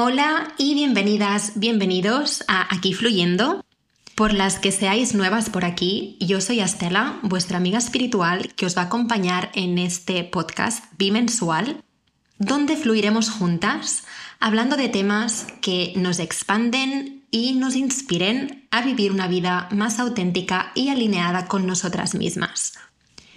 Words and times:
Hola 0.00 0.54
y 0.58 0.74
bienvenidas, 0.74 1.54
bienvenidos 1.56 2.44
a 2.46 2.72
Aquí 2.72 2.94
Fluyendo. 2.94 3.64
Por 4.14 4.32
las 4.32 4.60
que 4.60 4.70
seáis 4.70 5.12
nuevas 5.12 5.50
por 5.50 5.64
aquí, 5.64 6.16
yo 6.20 6.40
soy 6.40 6.60
Estela, 6.60 7.18
vuestra 7.24 7.56
amiga 7.56 7.78
espiritual 7.78 8.54
que 8.54 8.64
os 8.64 8.78
va 8.78 8.82
a 8.82 8.84
acompañar 8.84 9.50
en 9.54 9.76
este 9.76 10.22
podcast 10.22 10.84
bimensual, 10.98 11.82
donde 12.38 12.76
fluiremos 12.76 13.28
juntas 13.28 14.04
hablando 14.38 14.76
de 14.76 14.88
temas 14.88 15.48
que 15.60 15.94
nos 15.96 16.20
expanden 16.20 17.24
y 17.32 17.54
nos 17.54 17.74
inspiren 17.74 18.68
a 18.70 18.82
vivir 18.82 19.10
una 19.10 19.26
vida 19.26 19.68
más 19.72 19.98
auténtica 19.98 20.70
y 20.76 20.90
alineada 20.90 21.48
con 21.48 21.66
nosotras 21.66 22.14
mismas. 22.14 22.74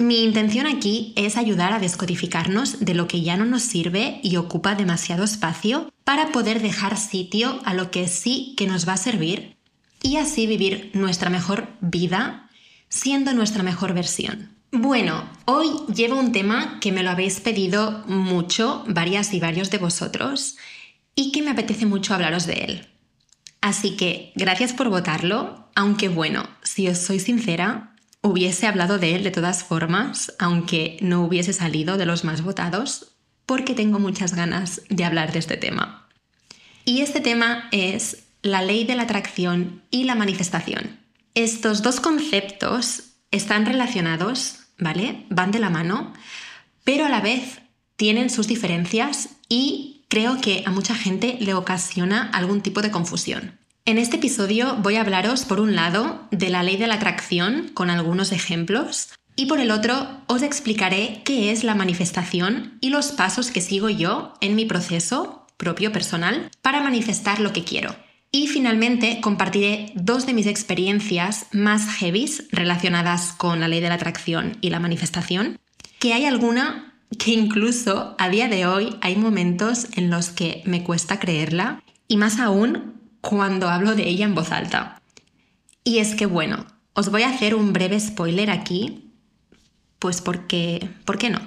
Mi 0.02 0.24
intención 0.24 0.66
aquí 0.66 1.14
es 1.16 1.38
ayudar 1.38 1.74
a 1.74 1.80
descodificarnos 1.80 2.84
de 2.84 2.96
lo 2.96 3.08
que 3.08 3.22
ya 3.22 3.38
no 3.38 3.46
nos 3.46 3.62
sirve 3.62 4.20
y 4.24 4.38
ocupa 4.38 4.74
demasiado 4.74 5.24
espacio 5.24 5.94
para 6.04 6.32
poder 6.32 6.60
dejar 6.60 6.98
sitio 6.98 7.62
a 7.66 7.76
lo 7.76 7.92
que 7.92 8.08
sí 8.08 8.56
que 8.58 8.66
nos 8.66 8.88
va 8.90 8.94
a 8.94 8.98
servir 8.98 9.58
y 10.02 10.18
así 10.18 10.48
vivir 10.48 10.90
nuestra 10.96 11.30
mejor 11.30 11.68
vida 11.82 12.50
siendo 12.90 13.34
nuestra 13.34 13.62
mejor 13.62 13.94
versión. 13.94 14.58
Bueno, 14.72 15.30
hoy 15.46 15.68
llevo 15.94 16.20
un 16.20 16.32
tema 16.32 16.80
que 16.80 16.92
me 16.92 17.04
lo 17.04 17.12
habéis 17.12 17.40
pedido 17.40 18.04
mucho, 18.08 18.84
varias 18.88 19.36
y 19.36 19.40
varios 19.40 19.70
de 19.70 19.78
vosotros, 19.78 20.56
y 21.14 21.32
que 21.32 21.44
me 21.44 21.52
apetece 21.52 21.86
mucho 21.86 22.16
hablaros 22.16 22.48
de 22.48 22.54
él. 22.54 22.88
Así 23.62 23.96
que 23.98 24.32
gracias 24.34 24.74
por 24.74 24.90
votarlo, 24.90 25.70
aunque 25.76 26.10
bueno, 26.10 26.48
si 26.64 26.88
os 26.88 26.98
soy 26.98 27.20
sincera, 27.20 27.91
hubiese 28.22 28.68
hablado 28.68 29.00
de 29.00 29.16
él 29.16 29.24
de 29.24 29.32
todas 29.32 29.64
formas, 29.64 30.34
aunque 30.40 30.98
no 31.02 31.24
hubiese 31.24 31.54
salido 31.54 31.98
de 31.98 32.06
los 32.06 32.24
más 32.24 32.44
votados, 32.44 33.16
porque 33.46 33.74
tengo 33.74 34.00
muchas 34.00 34.36
ganas 34.36 34.82
de 34.90 35.04
hablar 35.04 35.32
de 35.32 35.40
este 35.40 35.58
tema. 35.58 36.08
Y 36.86 37.02
este 37.02 37.22
tema 37.22 37.68
es 37.72 38.24
la 38.42 38.62
ley 38.62 38.86
de 38.86 38.96
la 38.96 39.04
atracción 39.04 39.84
y 39.92 40.06
la 40.06 40.16
manifestación. 40.16 41.00
Estos 41.34 41.82
dos 41.82 42.00
conceptos 42.00 43.04
están 43.32 43.66
relacionados, 43.66 44.60
¿vale? 44.78 45.26
Van 45.30 45.52
de 45.52 45.60
la 45.60 45.70
mano, 45.70 46.14
pero 46.84 47.06
a 47.06 47.10
la 47.10 47.22
vez 47.22 47.62
tienen 47.96 48.30
sus 48.30 48.48
diferencias 48.48 49.30
y 49.48 50.06
creo 50.10 50.42
que 50.42 50.64
a 50.66 50.72
mucha 50.72 50.96
gente 50.96 51.38
le 51.40 51.54
ocasiona 51.54 52.30
algún 52.34 52.62
tipo 52.62 52.82
de 52.82 52.92
confusión. 52.92 53.61
En 53.84 53.98
este 53.98 54.18
episodio 54.18 54.78
voy 54.78 54.96
a 54.96 55.02
hablaros, 55.02 55.44
por 55.44 55.60
un 55.60 55.76
lado, 55.76 56.28
de 56.30 56.50
la 56.50 56.62
ley 56.62 56.78
de 56.78 56.86
la 56.86 56.96
atracción 56.96 57.72
con 57.74 57.90
algunos 57.90 58.32
ejemplos 58.32 59.10
y 59.36 59.48
por 59.48 59.60
el 59.60 59.72
otro 59.72 60.08
os 60.28 60.44
explicaré 60.44 61.24
qué 61.26 61.52
es 61.52 61.64
la 61.64 61.74
manifestación 61.74 62.78
y 62.80 62.92
los 62.92 63.12
pasos 63.12 63.50
que 63.50 63.60
sigo 63.60 63.90
yo 63.90 64.34
en 64.40 64.56
mi 64.56 64.66
proceso 64.66 65.48
propio 65.58 65.92
personal 65.92 66.52
para 66.62 66.82
manifestar 66.82 67.40
lo 67.40 67.54
que 67.54 67.64
quiero. 67.64 67.96
Y 68.32 68.48
finalmente 68.48 69.20
compartiré 69.20 69.92
dos 69.96 70.28
de 70.28 70.34
mis 70.34 70.46
experiencias 70.46 71.48
más 71.52 71.96
heavies 71.96 72.46
relacionadas 72.52 73.34
con 73.34 73.60
la 73.62 73.68
ley 73.68 73.80
de 73.80 73.90
la 73.90 73.96
atracción 73.96 74.58
y 74.62 74.70
la 74.70 74.80
manifestación, 74.80 75.60
que 75.98 76.14
hay 76.14 76.26
alguna 76.26 76.94
que 77.18 77.32
incluso 77.32 78.16
a 78.20 78.30
día 78.30 78.48
de 78.48 78.68
hoy 78.68 78.96
hay 79.02 79.16
momentos 79.16 79.88
en 79.96 80.12
los 80.12 80.30
que 80.30 80.62
me 80.66 80.84
cuesta 80.84 81.20
creerla 81.20 81.82
y 82.08 82.18
más 82.18 82.40
aún 82.40 83.01
cuando 83.22 83.70
hablo 83.70 83.96
de 83.96 84.08
ella 84.08 84.26
en 84.26 84.36
voz 84.36 84.52
alta. 84.52 85.02
Y 85.84 86.00
es 86.00 86.16
que, 86.16 86.26
bueno, 86.26 86.66
os 86.94 87.10
voy 87.10 87.24
a 87.24 87.30
hacer 87.30 87.56
un 87.56 87.74
breve 87.74 88.00
spoiler 88.00 88.50
aquí, 88.50 89.14
pues 90.00 90.22
porque, 90.22 90.90
¿por 91.06 91.18
qué 91.18 91.30
no? 91.30 91.40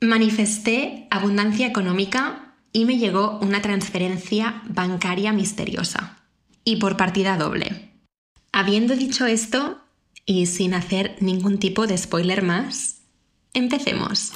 Manifesté 0.00 1.06
abundancia 1.10 1.66
económica 1.66 2.54
y 2.72 2.84
me 2.84 2.98
llegó 2.98 3.38
una 3.40 3.62
transferencia 3.62 4.62
bancaria 4.68 5.32
misteriosa. 5.32 6.18
Y 6.64 6.76
por 6.76 6.96
partida 6.96 7.36
doble. 7.36 7.92
Habiendo 8.52 8.96
dicho 8.96 9.26
esto, 9.26 9.80
y 10.26 10.46
sin 10.46 10.74
hacer 10.74 11.16
ningún 11.20 11.58
tipo 11.58 11.86
de 11.86 11.98
spoiler 11.98 12.42
más, 12.42 13.02
empecemos. 13.52 14.32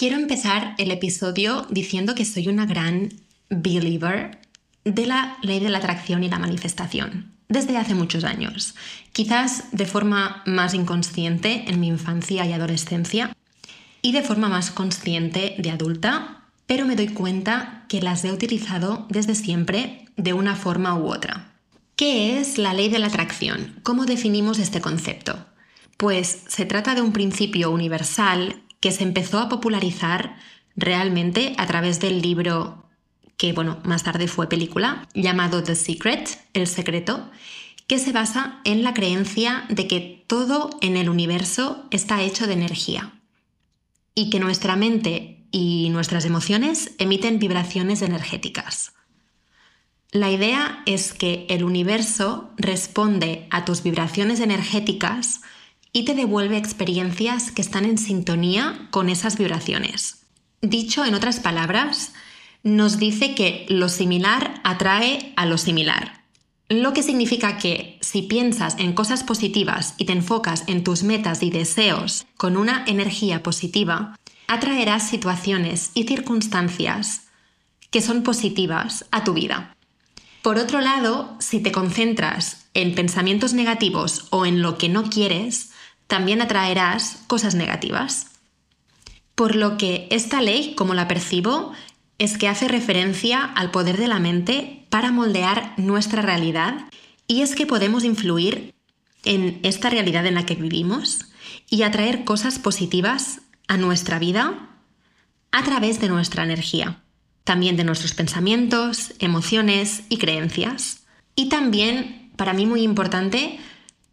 Quiero 0.00 0.16
empezar 0.16 0.76
el 0.78 0.92
episodio 0.92 1.66
diciendo 1.68 2.14
que 2.14 2.24
soy 2.24 2.48
una 2.48 2.64
gran 2.64 3.10
believer 3.50 4.38
de 4.82 5.04
la 5.04 5.36
ley 5.42 5.60
de 5.60 5.68
la 5.68 5.76
atracción 5.76 6.24
y 6.24 6.30
la 6.30 6.38
manifestación 6.38 7.34
desde 7.50 7.76
hace 7.76 7.94
muchos 7.94 8.24
años, 8.24 8.74
quizás 9.12 9.64
de 9.72 9.84
forma 9.84 10.42
más 10.46 10.72
inconsciente 10.72 11.64
en 11.66 11.80
mi 11.80 11.88
infancia 11.88 12.46
y 12.46 12.52
adolescencia 12.54 13.36
y 14.00 14.12
de 14.12 14.22
forma 14.22 14.48
más 14.48 14.70
consciente 14.70 15.56
de 15.58 15.70
adulta, 15.70 16.44
pero 16.66 16.86
me 16.86 16.96
doy 16.96 17.08
cuenta 17.08 17.84
que 17.90 18.00
las 18.00 18.24
he 18.24 18.32
utilizado 18.32 19.06
desde 19.10 19.34
siempre 19.34 20.06
de 20.16 20.32
una 20.32 20.56
forma 20.56 20.98
u 20.98 21.12
otra. 21.12 21.52
¿Qué 21.96 22.40
es 22.40 22.56
la 22.56 22.72
ley 22.72 22.88
de 22.88 23.00
la 23.00 23.08
atracción? 23.08 23.78
¿Cómo 23.82 24.06
definimos 24.06 24.60
este 24.60 24.80
concepto? 24.80 25.44
Pues 25.98 26.44
se 26.48 26.64
trata 26.64 26.94
de 26.94 27.02
un 27.02 27.12
principio 27.12 27.70
universal 27.70 28.62
que 28.80 28.92
se 28.92 29.04
empezó 29.04 29.38
a 29.38 29.48
popularizar 29.48 30.36
realmente 30.76 31.54
a 31.58 31.66
través 31.66 32.00
del 32.00 32.22
libro 32.22 32.86
que 33.40 33.54
bueno, 33.54 33.78
más 33.84 34.02
tarde 34.02 34.28
fue 34.28 34.50
película, 34.50 35.08
llamado 35.14 35.62
The 35.62 35.74
Secret, 35.74 36.28
El 36.52 36.66
secreto, 36.66 37.30
que 37.86 37.98
se 37.98 38.12
basa 38.12 38.60
en 38.64 38.82
la 38.82 38.92
creencia 38.92 39.64
de 39.70 39.88
que 39.88 40.24
todo 40.26 40.68
en 40.82 40.98
el 40.98 41.08
universo 41.08 41.86
está 41.90 42.20
hecho 42.20 42.46
de 42.46 42.52
energía 42.52 43.14
y 44.14 44.28
que 44.28 44.40
nuestra 44.40 44.76
mente 44.76 45.46
y 45.50 45.88
nuestras 45.88 46.26
emociones 46.26 46.92
emiten 46.98 47.38
vibraciones 47.38 48.02
energéticas. 48.02 48.92
La 50.12 50.30
idea 50.30 50.82
es 50.84 51.14
que 51.14 51.46
el 51.48 51.64
universo 51.64 52.50
responde 52.58 53.46
a 53.50 53.64
tus 53.64 53.82
vibraciones 53.82 54.40
energéticas 54.40 55.40
y 55.92 56.04
te 56.04 56.14
devuelve 56.14 56.56
experiencias 56.56 57.50
que 57.50 57.62
están 57.62 57.84
en 57.84 57.98
sintonía 57.98 58.88
con 58.90 59.08
esas 59.08 59.36
vibraciones. 59.36 60.26
Dicho 60.62 61.04
en 61.04 61.14
otras 61.14 61.40
palabras, 61.40 62.12
nos 62.62 62.98
dice 62.98 63.34
que 63.34 63.66
lo 63.68 63.88
similar 63.88 64.60
atrae 64.64 65.32
a 65.36 65.46
lo 65.46 65.58
similar. 65.58 66.20
Lo 66.68 66.92
que 66.92 67.02
significa 67.02 67.56
que 67.56 67.98
si 68.00 68.22
piensas 68.22 68.76
en 68.78 68.92
cosas 68.92 69.24
positivas 69.24 69.94
y 69.98 70.04
te 70.04 70.12
enfocas 70.12 70.64
en 70.68 70.84
tus 70.84 71.02
metas 71.02 71.42
y 71.42 71.50
deseos 71.50 72.26
con 72.36 72.56
una 72.56 72.84
energía 72.86 73.42
positiva, 73.42 74.16
atraerás 74.46 75.08
situaciones 75.08 75.90
y 75.94 76.04
circunstancias 76.04 77.22
que 77.90 78.00
son 78.00 78.22
positivas 78.22 79.06
a 79.10 79.24
tu 79.24 79.32
vida. 79.32 79.76
Por 80.42 80.58
otro 80.58 80.80
lado, 80.80 81.36
si 81.40 81.60
te 81.60 81.72
concentras 81.72 82.66
en 82.74 82.94
pensamientos 82.94 83.52
negativos 83.52 84.26
o 84.30 84.46
en 84.46 84.62
lo 84.62 84.78
que 84.78 84.88
no 84.88 85.10
quieres, 85.10 85.70
también 86.10 86.42
atraerás 86.42 87.22
cosas 87.28 87.54
negativas. 87.54 88.26
Por 89.36 89.54
lo 89.54 89.78
que 89.78 90.08
esta 90.10 90.42
ley, 90.42 90.74
como 90.74 90.92
la 90.92 91.06
percibo, 91.06 91.72
es 92.18 92.36
que 92.36 92.48
hace 92.48 92.66
referencia 92.66 93.44
al 93.44 93.70
poder 93.70 93.96
de 93.96 94.08
la 94.08 94.18
mente 94.18 94.84
para 94.90 95.12
moldear 95.12 95.72
nuestra 95.78 96.20
realidad 96.20 96.84
y 97.28 97.42
es 97.42 97.54
que 97.54 97.64
podemos 97.64 98.02
influir 98.02 98.74
en 99.24 99.60
esta 99.62 99.88
realidad 99.88 100.26
en 100.26 100.34
la 100.34 100.44
que 100.44 100.56
vivimos 100.56 101.26
y 101.70 101.82
atraer 101.82 102.24
cosas 102.24 102.58
positivas 102.58 103.40
a 103.68 103.76
nuestra 103.76 104.18
vida 104.18 104.68
a 105.52 105.62
través 105.62 106.00
de 106.00 106.08
nuestra 106.08 106.42
energía, 106.42 107.02
también 107.44 107.76
de 107.76 107.84
nuestros 107.84 108.14
pensamientos, 108.14 109.14
emociones 109.20 110.02
y 110.08 110.18
creencias. 110.18 111.04
Y 111.36 111.48
también, 111.48 112.32
para 112.36 112.52
mí 112.52 112.66
muy 112.66 112.82
importante, 112.82 113.60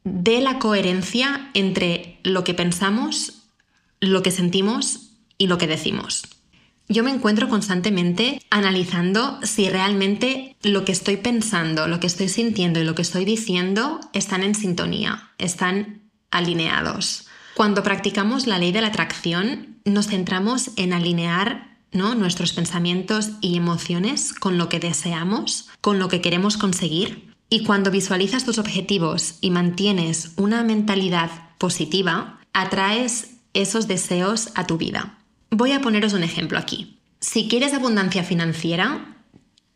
de 0.07 0.39
la 0.39 0.57
coherencia 0.57 1.49
entre 1.53 2.19
lo 2.23 2.43
que 2.43 2.53
pensamos, 2.53 3.43
lo 3.99 4.23
que 4.23 4.31
sentimos 4.31 5.11
y 5.37 5.47
lo 5.47 5.57
que 5.57 5.67
decimos. 5.67 6.23
Yo 6.87 7.03
me 7.03 7.11
encuentro 7.11 7.49
constantemente 7.49 8.41
analizando 8.49 9.39
si 9.43 9.69
realmente 9.69 10.55
lo 10.63 10.85
que 10.85 10.93
estoy 10.93 11.17
pensando, 11.17 11.87
lo 11.87 11.99
que 11.99 12.07
estoy 12.07 12.29
sintiendo 12.29 12.79
y 12.79 12.85
lo 12.85 12.95
que 12.95 13.01
estoy 13.01 13.25
diciendo 13.25 13.99
están 14.13 14.43
en 14.43 14.55
sintonía, 14.55 15.31
están 15.37 16.09
alineados. 16.31 17.27
Cuando 17.55 17.83
practicamos 17.83 18.47
la 18.47 18.59
ley 18.59 18.71
de 18.71 18.81
la 18.81 18.87
atracción, 18.87 19.79
nos 19.83 20.07
centramos 20.07 20.71
en 20.77 20.93
alinear 20.93 21.77
¿no? 21.91 22.15
nuestros 22.15 22.53
pensamientos 22.53 23.31
y 23.41 23.57
emociones 23.57 24.33
con 24.33 24.57
lo 24.57 24.69
que 24.69 24.79
deseamos, 24.79 25.67
con 25.81 25.99
lo 25.99 26.07
que 26.07 26.21
queremos 26.21 26.55
conseguir 26.55 27.35
y 27.49 27.63
cuando 27.63 27.91
visualizas 27.91 28.45
tus 28.45 28.57
objetivos 28.57 29.35
y 29.41 29.51
mantienes 29.51 30.33
una 30.35 30.63
mentalidad 30.63 31.29
positiva, 31.57 32.39
atraes 32.53 33.37
esos 33.53 33.87
deseos 33.87 34.49
a 34.55 34.67
tu 34.67 34.77
vida. 34.77 35.17
Voy 35.49 35.71
a 35.71 35.81
poneros 35.81 36.13
un 36.13 36.23
ejemplo 36.23 36.57
aquí. 36.59 36.99
Si 37.19 37.47
quieres 37.47 37.73
abundancia 37.73 38.23
financiera, 38.23 39.17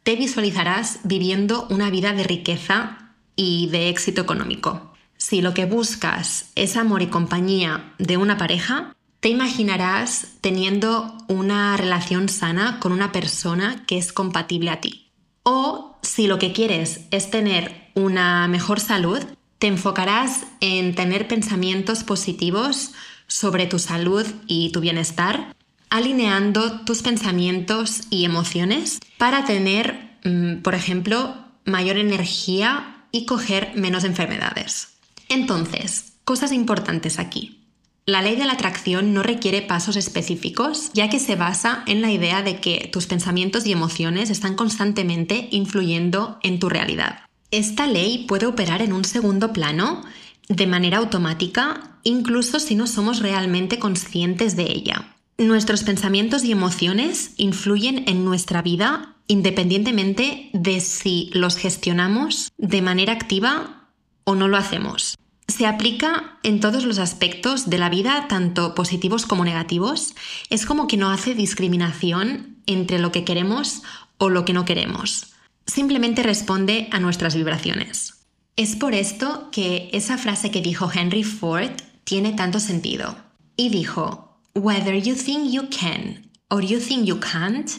te 0.03 0.15
visualizarás 0.15 0.99
viviendo 1.03 1.67
una 1.69 1.89
vida 1.89 2.13
de 2.13 2.23
riqueza 2.23 3.13
y 3.35 3.67
de 3.67 3.89
éxito 3.89 4.21
económico. 4.21 4.89
si 5.17 5.43
lo 5.43 5.53
que 5.53 5.65
buscas 5.65 6.49
es 6.55 6.75
amor 6.75 7.03
y 7.03 7.07
compañía 7.07 7.93
de 7.99 8.17
una 8.17 8.39
pareja, 8.39 8.95
te 9.19 9.29
imaginarás 9.29 10.29
teniendo 10.41 11.15
una 11.27 11.77
relación 11.77 12.27
sana 12.27 12.79
con 12.79 12.91
una 12.91 13.11
persona 13.11 13.85
que 13.85 13.99
es 13.99 14.13
compatible 14.13 14.71
a 14.71 14.81
ti. 14.81 15.11
O 15.43 15.90
si 16.01 16.27
lo 16.27 16.39
que 16.39 16.53
quieres 16.53 17.01
es 17.11 17.29
tener 17.29 17.89
una 17.93 18.47
mejor 18.47 18.79
salud, 18.79 19.19
te 19.59 19.67
enfocarás 19.67 20.45
en 20.59 20.95
tener 20.95 21.27
pensamientos 21.27 22.03
positivos 22.03 22.93
sobre 23.27 23.67
tu 23.67 23.79
salud 23.79 24.25
y 24.47 24.71
tu 24.71 24.81
bienestar, 24.81 25.55
alineando 25.89 26.81
tus 26.81 27.01
pensamientos 27.01 28.01
y 28.09 28.25
emociones 28.25 28.99
para 29.17 29.45
tener, 29.45 30.17
mm, 30.23 30.61
por 30.63 30.73
ejemplo, 30.73 31.35
mayor 31.65 31.97
energía 31.97 33.05
y 33.11 33.25
coger 33.25 33.73
menos 33.75 34.03
enfermedades. 34.03 34.93
Entonces, 35.29 36.13
cosas 36.25 36.51
importantes 36.51 37.19
aquí. 37.19 37.60
La 38.07 38.23
ley 38.23 38.35
de 38.35 38.45
la 38.45 38.53
atracción 38.53 39.13
no 39.13 39.21
requiere 39.21 39.61
pasos 39.61 39.95
específicos, 39.95 40.91
ya 40.93 41.07
que 41.09 41.19
se 41.19 41.35
basa 41.35 41.83
en 41.85 42.01
la 42.01 42.11
idea 42.11 42.41
de 42.41 42.59
que 42.59 42.89
tus 42.91 43.05
pensamientos 43.05 43.67
y 43.67 43.71
emociones 43.71 44.31
están 44.31 44.55
constantemente 44.55 45.47
influyendo 45.51 46.39
en 46.41 46.59
tu 46.59 46.67
realidad. 46.67 47.19
Esta 47.51 47.85
ley 47.85 48.25
puede 48.27 48.47
operar 48.47 48.81
en 48.81 48.93
un 48.93 49.05
segundo 49.05 49.53
plano 49.53 50.03
de 50.49 50.65
manera 50.65 50.97
automática, 50.97 51.99
incluso 52.03 52.59
si 52.59 52.75
no 52.75 52.87
somos 52.87 53.19
realmente 53.19 53.77
conscientes 53.77 54.55
de 54.55 54.63
ella. 54.63 55.15
Nuestros 55.37 55.83
pensamientos 55.83 56.43
y 56.43 56.51
emociones 56.51 57.33
influyen 57.37 58.03
en 58.07 58.25
nuestra 58.25 58.61
vida 58.61 59.15
independientemente 59.27 60.49
de 60.53 60.81
si 60.81 61.29
los 61.33 61.55
gestionamos 61.55 62.51
de 62.57 62.81
manera 62.81 63.13
activa 63.13 63.87
o 64.23 64.35
no 64.35 64.47
lo 64.47 64.57
hacemos. 64.57 65.17
Se 65.51 65.67
aplica 65.67 66.39
en 66.43 66.61
todos 66.61 66.85
los 66.85 66.97
aspectos 66.97 67.69
de 67.69 67.77
la 67.77 67.89
vida, 67.89 68.27
tanto 68.29 68.73
positivos 68.73 69.25
como 69.25 69.43
negativos. 69.43 70.15
Es 70.49 70.65
como 70.65 70.87
que 70.87 70.95
no 70.95 71.11
hace 71.11 71.35
discriminación 71.35 72.55
entre 72.67 72.99
lo 72.99 73.11
que 73.11 73.25
queremos 73.25 73.81
o 74.17 74.29
lo 74.29 74.45
que 74.45 74.53
no 74.53 74.63
queremos. 74.63 75.33
Simplemente 75.65 76.23
responde 76.23 76.87
a 76.93 77.01
nuestras 77.01 77.35
vibraciones. 77.35 78.13
Es 78.55 78.77
por 78.77 78.93
esto 78.93 79.49
que 79.51 79.89
esa 79.91 80.17
frase 80.17 80.51
que 80.51 80.61
dijo 80.61 80.89
Henry 80.89 81.25
Ford 81.25 81.71
tiene 82.05 82.31
tanto 82.31 82.61
sentido. 82.61 83.17
Y 83.57 83.67
dijo, 83.67 84.39
Whether 84.55 85.03
you 85.03 85.15
think 85.15 85.51
you 85.51 85.63
can 85.69 86.31
or 86.49 86.63
you 86.63 86.79
think 86.79 87.03
you 87.03 87.19
can't, 87.19 87.69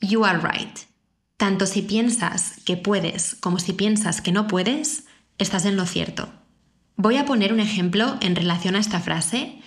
you 0.00 0.24
are 0.24 0.38
right. 0.38 0.78
Tanto 1.36 1.66
si 1.66 1.82
piensas 1.82 2.52
que 2.64 2.76
puedes 2.76 3.34
como 3.40 3.58
si 3.58 3.72
piensas 3.72 4.20
que 4.20 4.30
no 4.30 4.46
puedes, 4.46 5.06
estás 5.38 5.64
en 5.64 5.74
lo 5.74 5.86
cierto. 5.86 6.28
Voy 6.96 7.18
a 7.18 7.26
poner 7.26 7.52
un 7.52 7.60
ejemplo 7.60 8.16
en 8.20 8.34
relación 8.34 8.74
a 8.74 8.78
esta 8.78 9.00
frase 9.00 9.60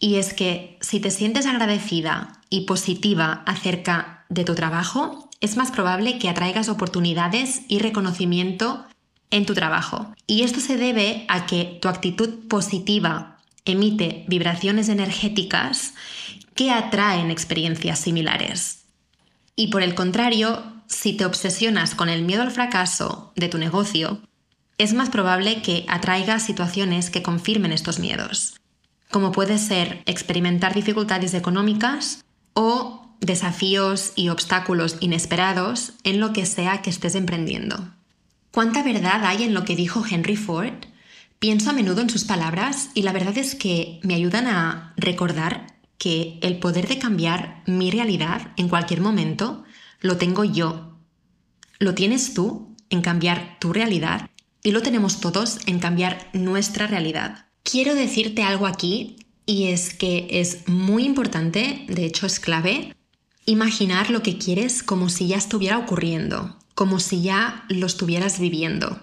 y 0.00 0.16
es 0.16 0.34
que 0.34 0.76
si 0.80 1.00
te 1.00 1.10
sientes 1.10 1.46
agradecida 1.46 2.40
y 2.50 2.66
positiva 2.66 3.42
acerca 3.46 4.26
de 4.28 4.44
tu 4.44 4.54
trabajo, 4.54 5.30
es 5.40 5.56
más 5.56 5.70
probable 5.70 6.18
que 6.18 6.28
atraigas 6.28 6.68
oportunidades 6.68 7.62
y 7.68 7.78
reconocimiento 7.78 8.84
en 9.30 9.46
tu 9.46 9.54
trabajo. 9.54 10.14
Y 10.26 10.42
esto 10.42 10.60
se 10.60 10.76
debe 10.76 11.24
a 11.28 11.46
que 11.46 11.78
tu 11.80 11.88
actitud 11.88 12.48
positiva 12.48 13.38
emite 13.64 14.24
vibraciones 14.28 14.90
energéticas 14.90 15.94
que 16.54 16.70
atraen 16.70 17.30
experiencias 17.30 17.98
similares. 17.98 18.84
Y 19.56 19.68
por 19.68 19.82
el 19.82 19.94
contrario, 19.94 20.62
si 20.86 21.14
te 21.14 21.24
obsesionas 21.24 21.94
con 21.94 22.10
el 22.10 22.22
miedo 22.22 22.42
al 22.42 22.50
fracaso 22.50 23.32
de 23.36 23.48
tu 23.48 23.56
negocio, 23.56 24.20
es 24.78 24.94
más 24.94 25.10
probable 25.10 25.62
que 25.62 25.84
atraiga 25.88 26.38
situaciones 26.40 27.10
que 27.10 27.22
confirmen 27.22 27.72
estos 27.72 27.98
miedos, 27.98 28.60
como 29.10 29.32
puede 29.32 29.58
ser 29.58 30.02
experimentar 30.06 30.74
dificultades 30.74 31.34
económicas 31.34 32.24
o 32.54 33.16
desafíos 33.20 34.12
y 34.16 34.28
obstáculos 34.28 34.96
inesperados 35.00 35.92
en 36.02 36.20
lo 36.20 36.32
que 36.32 36.46
sea 36.46 36.82
que 36.82 36.90
estés 36.90 37.14
emprendiendo. 37.14 37.92
¿Cuánta 38.50 38.82
verdad 38.82 39.24
hay 39.24 39.44
en 39.44 39.54
lo 39.54 39.64
que 39.64 39.76
dijo 39.76 40.04
Henry 40.08 40.36
Ford? 40.36 40.86
Pienso 41.38 41.70
a 41.70 41.72
menudo 41.72 42.00
en 42.00 42.10
sus 42.10 42.24
palabras 42.24 42.90
y 42.94 43.02
la 43.02 43.12
verdad 43.12 43.36
es 43.38 43.54
que 43.54 44.00
me 44.02 44.14
ayudan 44.14 44.46
a 44.46 44.94
recordar 44.96 45.74
que 45.98 46.38
el 46.42 46.58
poder 46.58 46.88
de 46.88 46.98
cambiar 46.98 47.62
mi 47.66 47.90
realidad 47.90 48.52
en 48.56 48.68
cualquier 48.68 49.00
momento 49.00 49.64
lo 50.00 50.16
tengo 50.16 50.44
yo. 50.44 50.98
Lo 51.78 51.94
tienes 51.94 52.34
tú 52.34 52.74
en 52.90 53.02
cambiar 53.02 53.58
tu 53.58 53.72
realidad 53.72 54.30
y 54.64 54.72
lo 54.72 54.82
tenemos 54.82 55.20
todos 55.20 55.58
en 55.66 55.78
cambiar 55.78 56.28
nuestra 56.32 56.88
realidad. 56.88 57.46
Quiero 57.62 57.94
decirte 57.94 58.42
algo 58.42 58.66
aquí 58.66 59.16
y 59.46 59.66
es 59.66 59.94
que 59.94 60.26
es 60.30 60.66
muy 60.66 61.04
importante, 61.04 61.84
de 61.86 62.06
hecho 62.06 62.26
es 62.26 62.40
clave, 62.40 62.96
imaginar 63.44 64.10
lo 64.10 64.22
que 64.22 64.38
quieres 64.38 64.82
como 64.82 65.10
si 65.10 65.28
ya 65.28 65.36
estuviera 65.36 65.78
ocurriendo, 65.78 66.56
como 66.74 66.98
si 66.98 67.22
ya 67.22 67.64
lo 67.68 67.86
estuvieras 67.86 68.40
viviendo. 68.40 68.98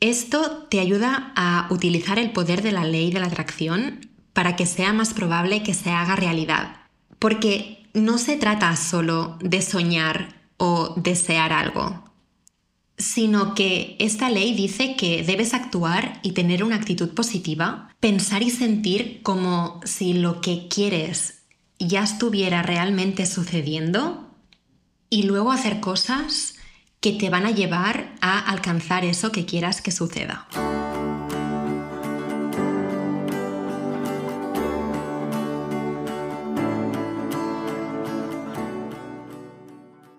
Esto 0.00 0.66
te 0.70 0.80
ayuda 0.80 1.32
a 1.36 1.68
utilizar 1.70 2.18
el 2.18 2.32
poder 2.32 2.62
de 2.62 2.72
la 2.72 2.84
ley 2.84 3.12
de 3.12 3.20
la 3.20 3.26
atracción 3.26 4.10
para 4.32 4.56
que 4.56 4.66
sea 4.66 4.92
más 4.94 5.12
probable 5.12 5.62
que 5.62 5.74
se 5.74 5.90
haga 5.90 6.16
realidad. 6.16 6.76
Porque 7.18 7.86
no 7.92 8.18
se 8.18 8.36
trata 8.36 8.74
solo 8.76 9.38
de 9.40 9.60
soñar 9.60 10.34
o 10.56 10.94
desear 10.96 11.52
algo 11.52 12.03
sino 12.96 13.54
que 13.54 13.96
esta 13.98 14.30
ley 14.30 14.54
dice 14.54 14.96
que 14.96 15.22
debes 15.22 15.54
actuar 15.54 16.20
y 16.22 16.32
tener 16.32 16.62
una 16.62 16.76
actitud 16.76 17.10
positiva, 17.10 17.90
pensar 18.00 18.42
y 18.42 18.50
sentir 18.50 19.20
como 19.22 19.80
si 19.84 20.14
lo 20.14 20.40
que 20.40 20.68
quieres 20.68 21.42
ya 21.78 22.02
estuviera 22.02 22.62
realmente 22.62 23.26
sucediendo 23.26 24.30
y 25.10 25.24
luego 25.24 25.52
hacer 25.52 25.80
cosas 25.80 26.54
que 27.00 27.12
te 27.12 27.30
van 27.30 27.46
a 27.46 27.50
llevar 27.50 28.14
a 28.20 28.38
alcanzar 28.38 29.04
eso 29.04 29.30
que 29.30 29.44
quieras 29.44 29.82
que 29.82 29.90
suceda. 29.90 30.48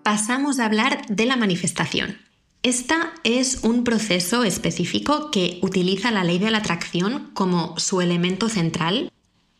Pasamos 0.02 0.60
a 0.60 0.66
hablar 0.66 1.04
de 1.08 1.26
la 1.26 1.36
manifestación. 1.36 2.18
Esta 2.66 3.12
es 3.22 3.60
un 3.62 3.84
proceso 3.84 4.42
específico 4.42 5.30
que 5.30 5.60
utiliza 5.62 6.10
la 6.10 6.24
ley 6.24 6.40
de 6.40 6.50
la 6.50 6.58
atracción 6.58 7.30
como 7.32 7.78
su 7.78 8.00
elemento 8.00 8.48
central 8.48 9.12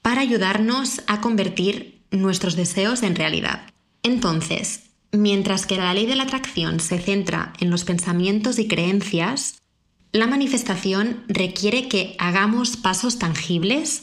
para 0.03 0.23
ayudarnos 0.23 1.03
a 1.07 1.21
convertir 1.21 2.03
nuestros 2.11 2.57
deseos 2.57 3.05
en 3.05 3.15
realidad. 3.15 3.71
Entonces, 4.03 4.91
mientras 5.13 5.67
que 5.67 5.77
la 5.77 5.95
ley 5.95 6.07
de 6.07 6.17
la 6.17 6.25
atracción 6.25 6.81
se 6.81 6.99
centra 6.99 7.53
en 7.61 7.71
los 7.71 7.85
pensamientos 7.85 8.59
y 8.59 8.67
creencias, 8.67 9.63
la 10.11 10.27
manifestación 10.27 11.23
requiere 11.29 11.87
que 11.87 12.17
hagamos 12.19 12.77
pasos 12.77 13.21
tangibles 13.21 14.03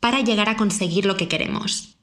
para 0.00 0.20
llegar 0.20 0.50
a 0.50 0.58
conseguir 0.58 1.06
lo 1.06 1.16
que 1.16 1.28
queremos. 1.28 1.96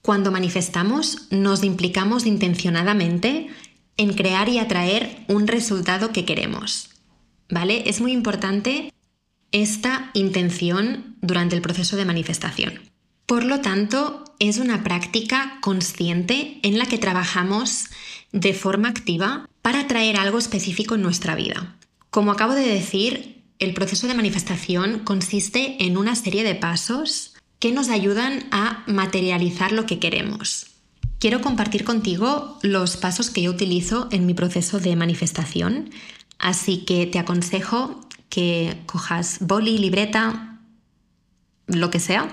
Cuando 0.00 0.30
manifestamos, 0.30 1.26
nos 1.32 1.64
implicamos 1.64 2.24
intencionadamente 2.24 3.48
en 3.96 4.14
crear 4.14 4.48
y 4.48 4.58
atraer 4.58 5.24
un 5.28 5.46
resultado 5.46 6.12
que 6.12 6.24
queremos. 6.24 6.90
¿Vale? 7.48 7.88
Es 7.88 8.00
muy 8.00 8.12
importante 8.12 8.92
esta 9.52 10.10
intención 10.14 11.16
durante 11.20 11.54
el 11.54 11.62
proceso 11.62 11.96
de 11.96 12.04
manifestación. 12.04 12.80
Por 13.26 13.44
lo 13.44 13.60
tanto, 13.60 14.24
es 14.38 14.58
una 14.58 14.82
práctica 14.82 15.58
consciente 15.60 16.58
en 16.62 16.78
la 16.78 16.86
que 16.86 16.98
trabajamos 16.98 17.86
de 18.32 18.54
forma 18.54 18.88
activa 18.88 19.48
para 19.60 19.80
atraer 19.80 20.16
algo 20.16 20.38
específico 20.38 20.94
en 20.94 21.02
nuestra 21.02 21.34
vida. 21.34 21.76
Como 22.10 22.32
acabo 22.32 22.54
de 22.54 22.66
decir, 22.66 23.44
el 23.58 23.74
proceso 23.74 24.06
de 24.08 24.14
manifestación 24.14 25.00
consiste 25.00 25.84
en 25.84 25.96
una 25.96 26.16
serie 26.16 26.42
de 26.44 26.54
pasos 26.54 27.34
que 27.58 27.72
nos 27.72 27.90
ayudan 27.90 28.48
a 28.50 28.82
materializar 28.86 29.72
lo 29.72 29.86
que 29.86 29.98
queremos 29.98 30.71
quiero 31.22 31.40
compartir 31.40 31.84
contigo 31.84 32.58
los 32.62 32.96
pasos 32.96 33.30
que 33.30 33.42
yo 33.42 33.52
utilizo 33.52 34.08
en 34.10 34.26
mi 34.26 34.34
proceso 34.34 34.80
de 34.80 34.96
manifestación, 34.96 35.90
así 36.40 36.78
que 36.78 37.06
te 37.06 37.20
aconsejo 37.20 38.00
que 38.28 38.76
cojas 38.86 39.38
boli, 39.40 39.78
libreta, 39.78 40.58
lo 41.68 41.90
que 41.90 42.00
sea, 42.00 42.28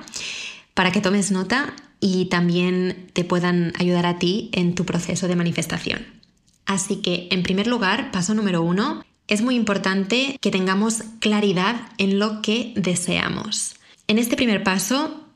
para 0.74 0.92
que 0.92 1.02
tomes 1.02 1.30
nota 1.30 1.76
y 2.00 2.26
también 2.30 3.12
te 3.14 3.24
puedan 3.24 3.74
ayudar 3.78 4.08
a 4.08 4.18
ti 4.18 4.50
en 4.54 4.74
tu 4.74 4.86
proceso 4.86 5.28
de 5.28 5.36
manifestación. 5.36 6.08
Así 6.66 6.96
que, 6.96 7.28
en 7.30 7.44
primer 7.44 7.68
lugar, 7.68 8.10
paso 8.10 8.34
número 8.34 8.64
uno, 8.64 9.06
es 9.28 9.44
muy 9.44 9.54
importante 9.54 10.36
que 10.42 10.50
tengamos 10.50 11.04
claridad 11.20 11.92
en 12.00 12.18
lo 12.18 12.42
que 12.42 12.74
deseamos. 12.76 13.76
En 14.08 14.18
este 14.18 14.36
primer 14.36 14.64
paso 14.64 15.29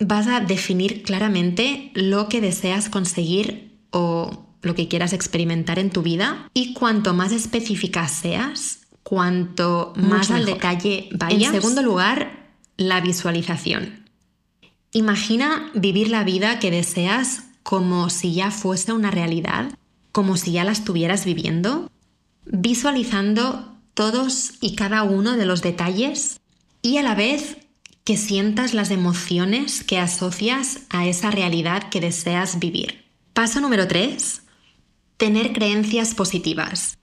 vas 0.00 0.26
a 0.26 0.40
definir 0.40 1.02
claramente 1.02 1.90
lo 1.94 2.28
que 2.28 2.40
deseas 2.40 2.88
conseguir 2.88 3.78
o 3.90 4.46
lo 4.62 4.74
que 4.74 4.88
quieras 4.88 5.12
experimentar 5.12 5.78
en 5.78 5.90
tu 5.90 6.02
vida 6.02 6.50
y 6.54 6.74
cuanto 6.74 7.14
más 7.14 7.32
específica 7.32 8.08
seas, 8.08 8.80
cuanto 9.02 9.92
más 9.96 10.30
al 10.30 10.46
detalle 10.46 11.08
vayas. 11.12 11.54
En 11.54 11.60
segundo 11.60 11.82
lugar, 11.82 12.56
la 12.76 13.00
visualización. 13.00 14.08
Imagina 14.92 15.70
vivir 15.74 16.08
la 16.08 16.24
vida 16.24 16.58
que 16.58 16.70
deseas 16.70 17.44
como 17.62 18.10
si 18.10 18.34
ya 18.34 18.50
fuese 18.50 18.92
una 18.92 19.10
realidad, 19.10 19.76
como 20.12 20.36
si 20.36 20.52
ya 20.52 20.64
la 20.64 20.72
estuvieras 20.72 21.24
viviendo, 21.24 21.90
visualizando 22.44 23.74
todos 23.94 24.52
y 24.60 24.74
cada 24.74 25.02
uno 25.02 25.36
de 25.36 25.46
los 25.46 25.62
detalles 25.62 26.40
y 26.82 26.98
a 26.98 27.02
la 27.02 27.14
vez 27.14 27.56
que 28.04 28.18
sientas 28.18 28.74
las 28.74 28.90
emociones 28.90 29.82
que 29.82 29.98
asocias 29.98 30.80
a 30.90 31.06
esa 31.06 31.30
realidad 31.30 31.88
que 31.88 32.00
deseas 32.00 32.58
vivir. 32.58 33.04
Paso 33.32 33.60
número 33.60 33.88
3. 33.88 34.42
Tener 35.16 35.52
creencias 35.54 36.14
positivas. 36.14 36.98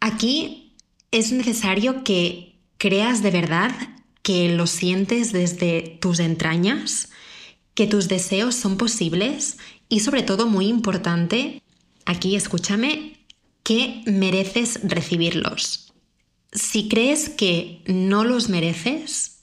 Aquí 0.00 0.76
es 1.12 1.30
necesario 1.30 2.02
que 2.02 2.58
creas 2.78 3.22
de 3.22 3.30
verdad 3.30 3.70
que 4.22 4.48
lo 4.48 4.66
sientes 4.66 5.32
desde 5.32 5.98
tus 6.00 6.18
entrañas, 6.18 7.10
que 7.74 7.86
tus 7.86 8.08
deseos 8.08 8.56
son 8.56 8.76
posibles 8.76 9.58
y 9.88 10.00
sobre 10.00 10.22
todo 10.22 10.46
muy 10.46 10.66
importante, 10.66 11.62
aquí 12.06 12.34
escúchame, 12.34 13.20
que 13.62 14.02
mereces 14.06 14.80
recibirlos. 14.82 15.92
Si 16.52 16.88
crees 16.88 17.28
que 17.28 17.82
no 17.86 18.24
los 18.24 18.48
mereces, 18.48 19.33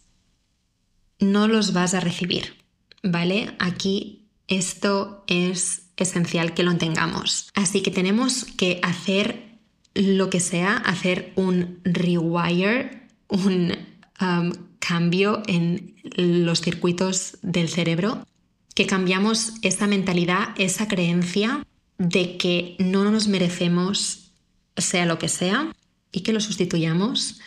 no 1.22 1.48
los 1.48 1.72
vas 1.72 1.94
a 1.94 2.02
recibir, 2.02 2.56
¿vale? 3.04 3.56
Aquí 3.60 4.28
esto 4.48 5.24
es 5.28 5.84
esencial 5.96 6.54
que 6.54 6.64
lo 6.64 6.76
tengamos. 6.78 7.50
Así 7.54 7.82
que 7.82 7.92
tenemos 7.92 8.44
que 8.44 8.80
hacer 8.84 9.52
lo 9.94 10.30
que 10.30 10.40
sea, 10.40 10.78
hacer 10.78 11.32
un 11.36 11.80
rewire, 11.84 13.08
un 13.28 13.74
um, 14.20 14.52
cambio 14.80 15.44
en 15.48 15.96
los 16.16 16.62
circuitos 16.62 17.38
del 17.42 17.70
cerebro, 17.70 18.26
que 18.74 18.88
cambiamos 18.88 19.54
esa 19.62 19.88
mentalidad, 19.88 20.50
esa 20.58 20.88
creencia 20.88 21.66
de 21.98 22.38
que 22.38 22.76
no 22.80 23.10
nos 23.12 23.28
merecemos 23.28 24.32
sea 24.76 25.06
lo 25.06 25.20
que 25.20 25.30
sea 25.30 25.72
y 26.12 26.22
que 26.22 26.34
lo 26.34 26.40
sustituyamos 26.40 27.40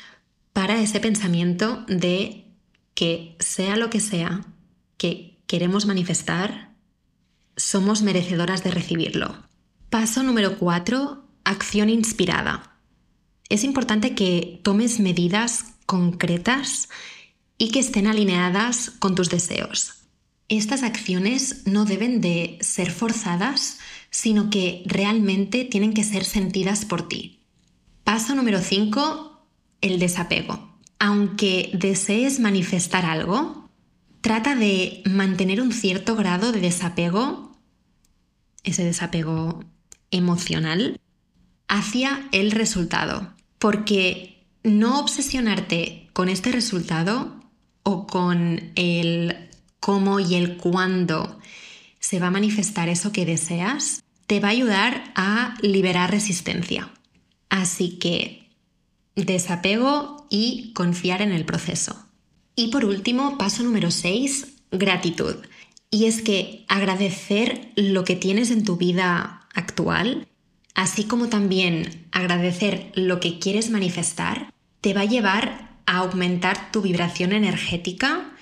para 0.53 0.81
ese 0.81 1.01
pensamiento 1.01 1.85
de 1.89 2.44
que 2.95 3.37
sea 3.41 3.77
lo 3.77 3.91
que 3.91 4.01
sea 4.01 4.45
que 4.97 5.41
queremos 5.47 5.87
manifestar, 5.87 6.75
somos 7.57 8.03
merecedoras 8.03 8.65
de 8.65 8.71
recibirlo. 8.71 9.45
Paso 9.91 10.23
número 10.23 10.59
4, 10.59 11.25
acción 11.45 11.91
inspirada. 11.91 12.79
Es 13.49 13.65
importante 13.65 14.15
que 14.15 14.61
tomes 14.63 15.01
medidas 15.01 15.75
concretas 15.87 16.89
y 17.59 17.71
que 17.71 17.81
estén 17.81 18.07
alineadas 18.07 18.91
con 18.99 19.15
tus 19.15 19.29
deseos. 19.29 19.95
Estas 20.49 20.83
acciones 20.83 21.67
no 21.67 21.85
deben 21.85 22.21
de 22.21 22.59
ser 22.61 22.91
forzadas, 22.91 23.79
sino 24.11 24.51
que 24.51 24.83
realmente 24.87 25.65
tienen 25.65 25.95
que 25.95 26.05
ser 26.05 26.25
sentidas 26.25 26.85
por 26.85 27.09
ti. 27.09 27.41
Paso 28.05 28.35
número 28.35 28.61
5, 28.61 29.47
el 29.81 29.99
desapego. 29.99 30.74
Aunque 31.05 31.69
desees 31.75 32.41
manifestar 32.41 33.05
algo, 33.05 33.69
trata 34.23 34.57
de 34.57 35.03
mantener 35.05 35.61
un 35.61 35.71
cierto 35.71 36.17
grado 36.17 36.51
de 36.51 36.63
desapego, 36.63 37.53
ese 38.63 38.87
desapego 38.87 39.63
emocional, 40.11 40.99
hacia 41.69 42.27
el 42.33 42.53
resultado. 42.53 43.35
Porque 43.59 44.47
no 44.63 44.99
obsesionarte 44.99 46.09
con 46.15 46.31
este 46.31 46.53
resultado 46.53 47.39
o 47.83 48.07
con 48.07 48.73
el 48.75 49.51
cómo 49.81 50.21
y 50.21 50.37
el 50.37 50.57
cuándo 50.57 51.39
se 52.01 52.19
va 52.19 52.29
a 52.29 52.31
manifestar 52.39 52.89
eso 52.89 53.13
que 53.13 53.27
deseas, 53.27 54.03
te 54.27 54.41
va 54.41 54.49
a 54.49 54.53
ayudar 54.53 55.13
a 55.17 55.55
liberar 55.61 56.11
resistencia. 56.11 56.89
Así 57.51 57.99
que 57.99 58.44
desapego 59.17 60.27
y 60.31 60.73
confiar 60.75 61.23
en 61.23 61.33
el 61.33 61.45
proceso. 61.45 61.97
Y 62.57 62.69
por 62.69 62.85
último, 62.85 63.39
paso 63.39 63.63
número 63.63 63.91
6, 63.91 64.47
gratitud. 64.71 65.37
Y 65.91 66.07
es 66.07 66.23
que 66.23 66.65
agradecer 66.69 67.73
lo 67.77 68.05
que 68.05 68.17
tienes 68.17 68.51
en 68.51 68.65
tu 68.65 68.77
vida 68.77 69.47
actual, 69.55 70.27
así 70.75 71.05
como 71.05 71.29
también 71.29 72.07
agradecer 72.13 72.93
lo 72.95 73.21
que 73.21 73.39
quieres 73.39 73.71
manifestar, 73.71 74.53
te 74.81 74.95
va 74.95 75.03
a 75.03 75.07
llevar 75.07 75.79
a 75.87 75.99
aumentar 75.99 76.73
tu 76.73 76.83
vibración 76.83 77.33
energética 77.33 78.33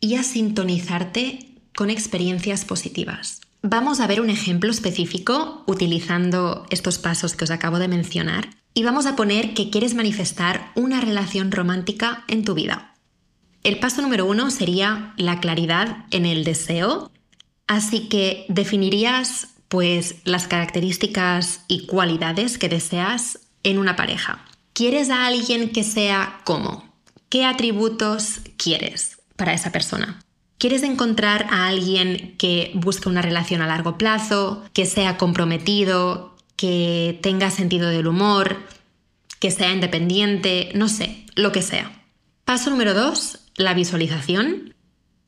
y 0.00 0.14
a 0.16 0.22
sintonizarte 0.22 1.48
con 1.74 1.90
experiencias 1.90 2.64
positivas. 2.64 3.40
Vamos 3.62 4.00
a 4.00 4.06
ver 4.06 4.20
un 4.20 4.30
ejemplo 4.30 4.70
específico 4.70 5.64
utilizando 5.66 6.66
estos 6.70 6.98
pasos 6.98 7.34
que 7.34 7.44
os 7.44 7.50
acabo 7.50 7.78
de 7.78 7.88
mencionar 7.88 8.50
y 8.78 8.84
vamos 8.84 9.06
a 9.06 9.16
poner 9.16 9.54
que 9.54 9.70
quieres 9.70 9.94
manifestar 9.94 10.70
una 10.76 11.00
relación 11.00 11.50
romántica 11.50 12.22
en 12.28 12.44
tu 12.44 12.54
vida. 12.54 12.94
El 13.64 13.80
paso 13.80 14.02
número 14.02 14.24
uno 14.24 14.52
sería 14.52 15.14
la 15.16 15.40
claridad 15.40 16.04
en 16.12 16.26
el 16.26 16.44
deseo, 16.44 17.10
así 17.66 18.08
que 18.08 18.46
definirías 18.48 19.48
pues 19.66 20.14
las 20.22 20.46
características 20.46 21.64
y 21.66 21.86
cualidades 21.86 22.56
que 22.56 22.68
deseas 22.68 23.40
en 23.64 23.78
una 23.78 23.96
pareja. 23.96 24.44
¿Quieres 24.74 25.10
a 25.10 25.26
alguien 25.26 25.70
que 25.70 25.82
sea 25.82 26.40
como? 26.44 26.84
¿Qué 27.30 27.44
atributos 27.44 28.42
quieres? 28.58 29.18
para 29.34 29.54
esa 29.54 29.72
persona. 29.72 30.20
¿Quieres 30.58 30.84
encontrar 30.84 31.46
a 31.50 31.66
alguien 31.66 32.36
que 32.38 32.70
busque 32.74 33.08
una 33.08 33.22
relación 33.22 33.60
a 33.60 33.66
largo 33.66 33.98
plazo, 33.98 34.64
que 34.72 34.86
sea 34.86 35.16
comprometido, 35.16 36.36
que 36.58 37.18
tenga 37.22 37.50
sentido 37.50 37.88
del 37.88 38.08
humor, 38.08 38.58
que 39.38 39.52
sea 39.52 39.72
independiente, 39.72 40.70
no 40.74 40.88
sé, 40.88 41.24
lo 41.36 41.52
que 41.52 41.62
sea? 41.62 42.04
Paso 42.44 42.68
número 42.68 42.94
dos, 42.94 43.38
la 43.56 43.74
visualización. 43.74 44.74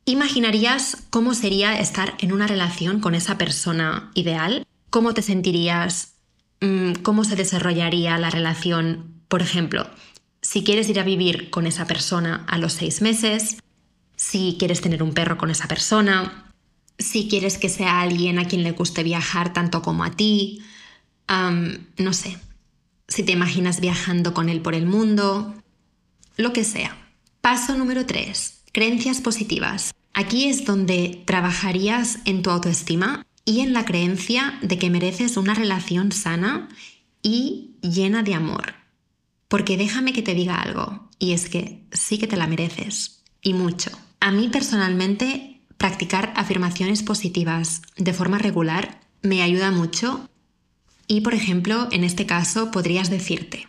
¿Imaginarías 0.05 0.97
cómo 1.09 1.33
sería 1.33 1.79
estar 1.79 2.15
en 2.19 2.33
una 2.33 2.47
relación 2.47 2.99
con 2.99 3.15
esa 3.15 3.37
persona 3.37 4.11
ideal? 4.13 4.67
¿Cómo 4.89 5.13
te 5.13 5.21
sentirías? 5.21 6.15
Mm, 6.59 6.95
¿Cómo 7.01 7.23
se 7.23 7.37
desarrollaría 7.37 8.17
la 8.17 8.29
relación? 8.29 9.21
Por 9.29 9.41
ejemplo, 9.41 9.87
si 10.41 10.65
quieres 10.65 10.89
ir 10.89 10.99
a 10.99 11.03
vivir 11.03 11.49
con 11.49 11.65
esa 11.65 11.87
persona 11.87 12.43
a 12.49 12.57
los 12.57 12.73
seis 12.73 13.01
meses, 13.01 13.57
si 14.17 14.57
quieres 14.59 14.81
tener 14.81 15.01
un 15.01 15.13
perro 15.13 15.37
con 15.37 15.49
esa 15.49 15.69
persona, 15.69 16.51
si 16.99 17.29
quieres 17.29 17.57
que 17.57 17.69
sea 17.69 18.01
alguien 18.01 18.37
a 18.37 18.45
quien 18.49 18.63
le 18.63 18.71
guste 18.71 19.03
viajar 19.03 19.53
tanto 19.53 19.81
como 19.81 20.03
a 20.03 20.11
ti, 20.11 20.61
no 21.27 22.13
sé, 22.13 22.37
si 23.07 23.23
te 23.23 23.31
imaginas 23.31 23.79
viajando 23.79 24.33
con 24.33 24.49
él 24.49 24.61
por 24.61 24.75
el 24.75 24.85
mundo, 24.85 25.53
lo 26.37 26.53
que 26.53 26.63
sea. 26.63 26.97
Paso 27.41 27.75
número 27.75 28.05
3. 28.05 28.63
Creencias 28.71 29.21
positivas. 29.21 29.93
Aquí 30.13 30.47
es 30.47 30.65
donde 30.65 31.23
trabajarías 31.25 32.19
en 32.25 32.41
tu 32.41 32.49
autoestima 32.49 33.25
y 33.45 33.61
en 33.61 33.73
la 33.73 33.85
creencia 33.85 34.57
de 34.61 34.77
que 34.77 34.89
mereces 34.89 35.37
una 35.37 35.53
relación 35.53 36.11
sana 36.11 36.69
y 37.21 37.75
llena 37.81 38.23
de 38.23 38.33
amor. 38.33 38.75
Porque 39.47 39.77
déjame 39.77 40.13
que 40.13 40.21
te 40.21 40.33
diga 40.33 40.55
algo, 40.55 41.09
y 41.19 41.33
es 41.33 41.49
que 41.49 41.83
sí 41.91 42.17
que 42.17 42.27
te 42.27 42.37
la 42.37 42.47
mereces, 42.47 43.23
y 43.41 43.53
mucho. 43.53 43.91
A 44.19 44.31
mí 44.31 44.49
personalmente, 44.49 45.61
practicar 45.77 46.33
afirmaciones 46.35 47.03
positivas 47.03 47.81
de 47.97 48.13
forma 48.13 48.37
regular 48.37 49.01
me 49.21 49.41
ayuda 49.41 49.71
mucho 49.71 50.29
y, 51.11 51.19
por 51.19 51.33
ejemplo, 51.33 51.89
en 51.91 52.05
este 52.05 52.25
caso 52.25 52.71
podrías 52.71 53.09
decirte, 53.09 53.67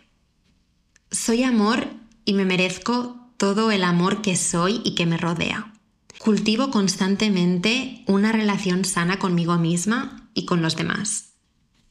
soy 1.11 1.43
amor 1.43 1.87
y 2.23 2.35
me 2.35 2.45
merezco 2.45 3.17
todo 3.35 3.69
el 3.69 3.83
amor 3.83 4.21
que 4.21 4.37
soy 4.37 4.79
y 4.85 4.95
que 4.95 5.05
me 5.05 5.17
rodea. 5.17 5.73
Cultivo 6.19 6.71
constantemente 6.71 8.05
una 8.07 8.31
relación 8.31 8.85
sana 8.85 9.19
conmigo 9.19 9.57
misma 9.57 10.29
y 10.33 10.45
con 10.45 10.61
los 10.61 10.77
demás. 10.77 11.33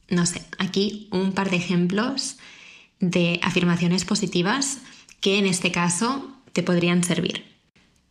No 0.09 0.25
sé, 0.25 0.43
aquí 0.57 1.07
un 1.11 1.33
par 1.33 1.51
de 1.51 1.57
ejemplos 1.57 2.37
de 2.99 3.39
afirmaciones 3.43 4.05
positivas 4.05 4.79
que 5.21 5.37
en 5.37 5.45
este 5.45 5.71
caso 5.71 6.35
te 6.51 6.63
podrían 6.63 7.03
servir. 7.03 7.45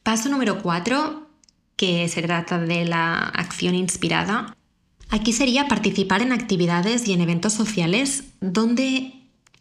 Paso 0.04 0.28
número 0.28 0.62
4, 0.62 1.28
que 1.74 2.08
se 2.08 2.22
trata 2.22 2.60
de 2.60 2.84
la 2.84 3.18
acción 3.18 3.74
inspirada. 3.74 4.56
Aquí 5.12 5.34
sería 5.34 5.68
participar 5.68 6.22
en 6.22 6.32
actividades 6.32 7.06
y 7.06 7.12
en 7.12 7.20
eventos 7.20 7.52
sociales 7.52 8.24
donde 8.40 9.12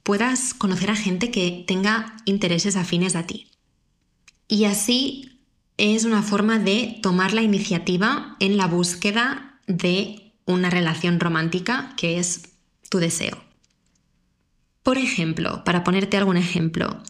puedas 0.02 0.54
conocer 0.54 0.90
a 0.90 0.96
gente 0.96 1.30
que 1.30 1.66
tenga 1.68 2.16
intereses 2.24 2.78
afines 2.78 3.18
a 3.18 3.28
ti. 3.28 3.48
Y 4.48 4.64
así 4.64 5.42
es 5.76 6.06
una 6.06 6.24
forma 6.24 6.58
de 6.58 6.98
tomar 7.02 7.34
la 7.34 7.42
iniciativa 7.42 8.38
en 8.40 8.56
la 8.56 8.68
búsqueda 8.68 9.60
de 9.68 10.32
una 10.46 10.70
relación 10.70 11.20
romántica 11.20 11.96
que 11.98 12.18
es 12.18 12.54
tu 12.90 13.00
deseo. 13.00 13.38
Por 14.84 14.98
ejemplo, 14.98 15.66
para 15.66 15.84
ponerte 15.84 16.16
algún 16.16 16.38
ejemplo, 16.38 17.04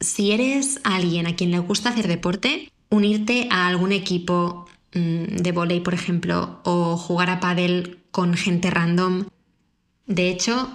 si 0.00 0.32
eres 0.32 0.80
alguien 0.82 1.26
a 1.26 1.36
quien 1.36 1.50
le 1.50 1.58
gusta 1.58 1.90
hacer 1.90 2.08
deporte, 2.08 2.72
unirte 2.88 3.48
a 3.50 3.66
algún 3.66 3.92
equipo 3.92 4.66
de 4.92 5.52
volei, 5.52 5.80
por 5.80 5.94
ejemplo, 5.94 6.60
o 6.64 6.96
jugar 6.96 7.30
a 7.30 7.40
pádel 7.40 7.98
con 8.10 8.34
gente 8.34 8.70
random. 8.70 9.24
De 10.06 10.28
hecho, 10.28 10.68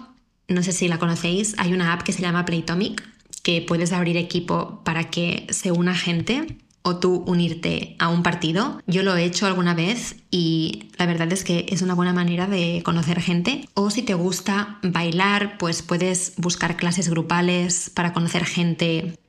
no 0.48 0.64
sé 0.64 0.72
si 0.72 0.88
la 0.88 1.00
conocéis, 1.00 1.56
hay 1.58 1.74
una 1.74 1.94
app 1.94 2.04
que 2.04 2.14
se 2.14 2.22
llama 2.22 2.46
Playtomic, 2.46 3.08
que 3.44 3.62
puedes 3.62 3.94
abrir 3.94 4.18
equipo 4.18 4.82
para 4.84 5.10
que 5.10 5.48
se 5.52 5.72
una 5.72 5.96
gente 5.96 6.58
o 6.82 6.98
tú 6.98 7.24
unirte 7.28 7.96
a 8.00 8.08
un 8.08 8.24
partido. 8.24 8.82
Yo 8.88 9.04
lo 9.04 9.16
he 9.16 9.26
hecho 9.26 9.46
alguna 9.46 9.74
vez 9.74 10.16
y 10.32 10.90
la 10.98 11.06
verdad 11.06 11.32
es 11.34 11.44
que 11.44 11.66
es 11.70 11.82
una 11.82 11.94
buena 11.94 12.14
manera 12.14 12.48
de 12.48 12.82
conocer 12.84 13.20
gente. 13.22 13.68
O 13.74 13.90
si 13.90 14.04
te 14.04 14.14
gusta 14.14 14.80
bailar, 14.82 15.58
pues 15.58 15.82
puedes 15.82 16.34
buscar 16.38 16.78
clases 16.78 17.10
grupales 17.10 17.92
para 17.94 18.14
conocer 18.14 18.46
gente 18.46 19.20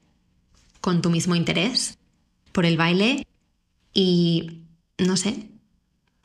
con 0.80 1.02
tu 1.02 1.10
mismo 1.10 1.34
interés 1.34 1.98
por 2.52 2.64
el 2.64 2.76
baile 2.76 3.26
y 3.92 4.62
no 4.98 5.16
sé, 5.16 5.48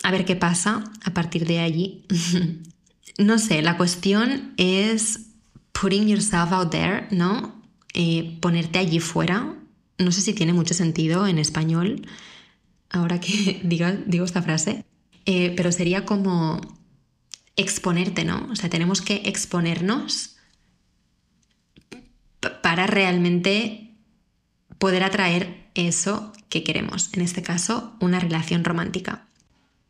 a 0.04 0.12
ver 0.12 0.26
qué 0.26 0.36
pasa 0.36 0.84
a 1.04 1.14
partir 1.14 1.48
de 1.48 1.60
allí. 1.60 2.06
no 3.18 3.40
sé, 3.40 3.62
la 3.62 3.78
cuestión 3.78 4.54
es 4.58 5.28
putting 5.72 6.08
yourself 6.08 6.52
out 6.52 6.72
there, 6.72 7.08
¿no? 7.12 7.62
Eh, 7.94 8.38
ponerte 8.42 8.80
allí 8.80 9.00
fuera. 9.00 9.56
No 9.98 10.12
sé 10.12 10.22
si 10.22 10.34
tiene 10.34 10.54
mucho 10.54 10.74
sentido 10.74 11.28
en 11.28 11.38
español, 11.38 12.08
ahora 12.90 13.20
que 13.20 13.62
digo, 13.66 14.26
esta 14.26 14.42
frase, 14.42 14.86
eh, 15.26 15.54
pero 15.56 15.72
sería 15.72 16.06
como 16.06 16.60
exponerte, 17.56 18.24
¿no? 18.24 18.48
O 18.52 18.56
sea, 18.56 18.70
tenemos 18.70 19.02
que 19.02 19.22
exponernos 19.26 20.38
para 22.62 22.88
realmente 22.88 23.96
poder 24.80 25.04
atraer 25.04 25.63
eso 25.76 26.34
que 26.50 26.64
queremos, 26.64 27.10
en 27.14 27.22
este 27.22 27.42
caso, 27.42 27.96
una 28.00 28.20
relación 28.20 28.64
romántica. 28.64 29.28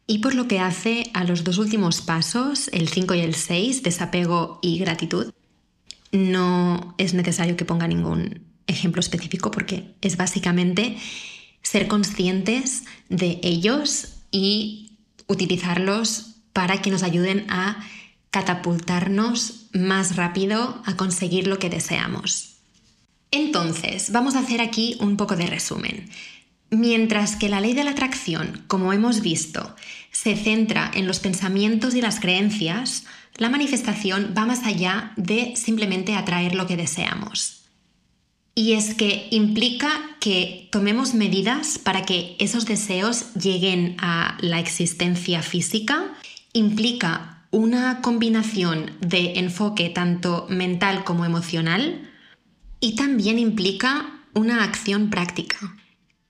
Y 0.06 0.20
por 0.20 0.36
lo 0.36 0.48
que 0.48 0.60
hace 0.60 1.10
a 1.14 1.24
los 1.24 1.44
dos 1.44 1.58
últimos 1.58 2.02
pasos, 2.02 2.70
el 2.74 2.90
5 2.90 3.14
y 3.16 3.20
el 3.22 3.36
6, 3.36 3.84
desapego 3.84 4.60
y 4.62 4.78
gratitud, 4.80 5.34
no 6.12 6.94
es 6.98 7.14
necesario 7.14 7.58
que 7.58 7.66
ponga 7.66 7.88
ningún 7.88 8.42
ejemplo 8.68 9.00
específico 9.00 9.52
porque 9.52 9.96
es 10.02 10.18
básicamente 10.18 10.98
ser 11.62 11.88
conscientes 11.88 12.84
de 13.10 13.40
ellos 13.44 14.16
y 14.32 15.00
utilizarlos 15.28 16.36
para 16.54 16.82
que 16.82 16.92
nos 16.92 17.04
ayuden 17.04 17.46
a 17.50 17.84
catapultarnos 18.30 19.68
más 19.74 20.16
rápido 20.16 20.82
a 20.86 20.96
conseguir 20.98 21.48
lo 21.48 21.60
que 21.60 21.70
deseamos. 21.70 22.53
Entonces, 23.34 24.12
vamos 24.12 24.36
a 24.36 24.42
hacer 24.42 24.62
aquí 24.62 24.96
un 25.00 25.18
poco 25.18 25.36
de 25.36 25.48
resumen. 25.48 26.08
Mientras 26.70 27.36
que 27.36 27.50
la 27.50 27.62
ley 27.62 27.74
de 27.74 27.84
la 27.84 27.90
atracción, 27.90 28.64
como 28.68 28.94
hemos 28.94 29.22
visto, 29.22 29.76
se 30.12 30.36
centra 30.36 30.92
en 30.94 31.08
los 31.08 31.20
pensamientos 31.20 31.96
y 31.96 32.02
las 32.02 32.20
creencias, 32.20 33.06
la 33.38 33.50
manifestación 33.50 34.36
va 34.38 34.46
más 34.46 34.68
allá 34.68 35.14
de 35.18 35.56
simplemente 35.56 36.14
atraer 36.14 36.54
lo 36.54 36.68
que 36.68 36.78
deseamos. 36.78 37.64
Y 38.54 38.74
es 38.74 38.94
que 38.94 39.30
implica 39.32 39.90
que 40.20 40.70
tomemos 40.72 41.16
medidas 41.16 41.80
para 41.80 42.04
que 42.04 42.36
esos 42.38 42.68
deseos 42.68 43.34
lleguen 43.34 43.96
a 43.98 44.38
la 44.42 44.60
existencia 44.60 45.42
física, 45.42 46.14
implica 46.54 47.48
una 47.50 48.00
combinación 48.02 48.92
de 49.02 49.40
enfoque 49.40 49.90
tanto 49.90 50.46
mental 50.50 51.04
como 51.04 51.26
emocional 51.26 52.13
y 52.84 52.96
también 52.96 53.40
implica 53.40 54.26
una 54.34 54.66
acción 54.66 55.10
práctica 55.10 55.78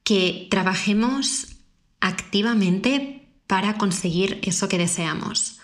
que 0.04 0.48
trabajemos 0.52 1.48
activamente 2.00 3.28
para 3.48 3.80
conseguir 3.80 4.38
eso 4.44 4.70
que 4.70 4.78
deseamos. 4.78 5.58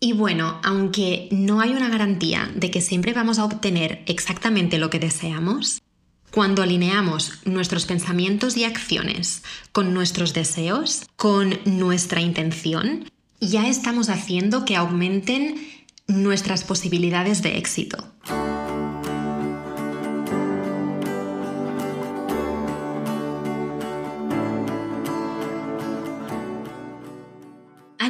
Y 0.00 0.12
bueno, 0.12 0.60
aunque 0.62 1.30
no 1.32 1.62
hay 1.62 1.70
una 1.70 1.88
garantía 1.88 2.52
de 2.54 2.70
que 2.70 2.82
siempre 2.82 3.14
vamos 3.14 3.38
a 3.38 3.46
obtener 3.46 4.04
exactamente 4.06 4.76
lo 4.76 4.90
que 4.90 4.98
deseamos, 4.98 5.80
cuando 6.30 6.62
alineamos 6.62 7.38
nuestros 7.46 7.86
pensamientos 7.86 8.58
y 8.58 8.64
acciones 8.64 9.42
con 9.72 9.94
nuestros 9.94 10.34
deseos, 10.34 11.06
con 11.16 11.58
nuestra 11.64 12.20
intención, 12.20 13.10
ya 13.40 13.66
estamos 13.66 14.10
haciendo 14.10 14.66
que 14.66 14.76
aumenten 14.76 15.56
nuestras 16.06 16.64
posibilidades 16.64 17.40
de 17.40 17.56
éxito. 17.56 18.12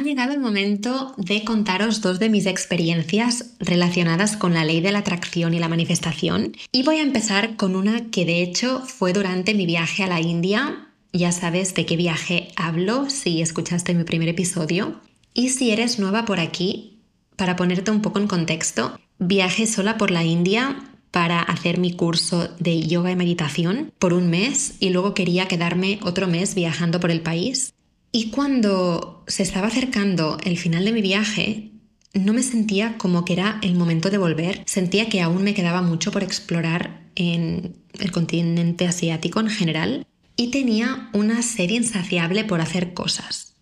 Llegado 0.09 0.33
el 0.33 0.39
momento 0.39 1.13
de 1.17 1.43
contaros 1.43 2.01
dos 2.01 2.17
de 2.17 2.29
mis 2.29 2.47
experiencias 2.47 3.53
relacionadas 3.59 4.37
con 4.37 4.55
la 4.55 4.65
ley 4.65 4.81
de 4.81 4.91
la 4.91 4.99
atracción 4.99 5.53
y 5.53 5.59
la 5.59 5.69
manifestación. 5.69 6.53
Y 6.71 6.81
voy 6.81 6.97
a 6.97 7.03
empezar 7.03 7.57
con 7.57 7.75
una 7.75 8.09
que 8.09 8.25
de 8.25 8.41
hecho 8.41 8.81
fue 8.87 9.13
durante 9.13 9.53
mi 9.53 9.67
viaje 9.67 10.03
a 10.03 10.07
la 10.07 10.19
India. 10.19 10.87
Ya 11.13 11.31
sabes 11.31 11.75
de 11.75 11.85
qué 11.85 11.95
viaje 11.95 12.47
hablo 12.55 13.07
si 13.11 13.43
escuchaste 13.43 13.93
mi 13.93 14.03
primer 14.03 14.29
episodio. 14.29 14.99
Y 15.35 15.49
si 15.49 15.69
eres 15.69 15.99
nueva 15.99 16.25
por 16.25 16.39
aquí, 16.39 16.97
para 17.35 17.55
ponerte 17.55 17.91
un 17.91 18.01
poco 18.01 18.17
en 18.17 18.27
contexto, 18.27 18.99
viajé 19.19 19.67
sola 19.67 19.99
por 19.99 20.09
la 20.09 20.23
India 20.23 20.75
para 21.11 21.39
hacer 21.39 21.77
mi 21.77 21.93
curso 21.93 22.49
de 22.57 22.81
yoga 22.81 23.11
y 23.11 23.15
meditación 23.15 23.91
por 23.99 24.13
un 24.13 24.31
mes 24.31 24.73
y 24.79 24.89
luego 24.89 25.13
quería 25.13 25.47
quedarme 25.47 25.99
otro 26.01 26.25
mes 26.25 26.55
viajando 26.55 26.99
por 26.99 27.11
el 27.11 27.21
país. 27.21 27.75
Y 28.11 28.31
cuando 28.31 29.23
se 29.27 29.43
estaba 29.43 29.67
acercando 29.67 30.37
el 30.43 30.57
final 30.57 30.85
de 30.85 30.91
mi 30.91 31.01
viaje, 31.01 31.71
no 32.13 32.33
me 32.33 32.41
sentía 32.41 32.97
como 32.97 33.23
que 33.23 33.33
era 33.33 33.59
el 33.61 33.75
momento 33.75 34.09
de 34.09 34.17
volver. 34.17 34.63
Sentía 34.65 35.09
que 35.09 35.21
aún 35.21 35.43
me 35.43 35.53
quedaba 35.53 35.81
mucho 35.81 36.11
por 36.11 36.23
explorar 36.23 37.03
en 37.15 37.75
el 37.99 38.11
continente 38.11 38.87
asiático 38.87 39.39
en 39.39 39.49
general 39.49 40.07
y 40.35 40.51
tenía 40.51 41.09
una 41.13 41.43
sed 41.43 41.69
insaciable 41.69 42.45
por 42.45 42.61
hacer 42.61 42.93
cosas. 42.93 43.55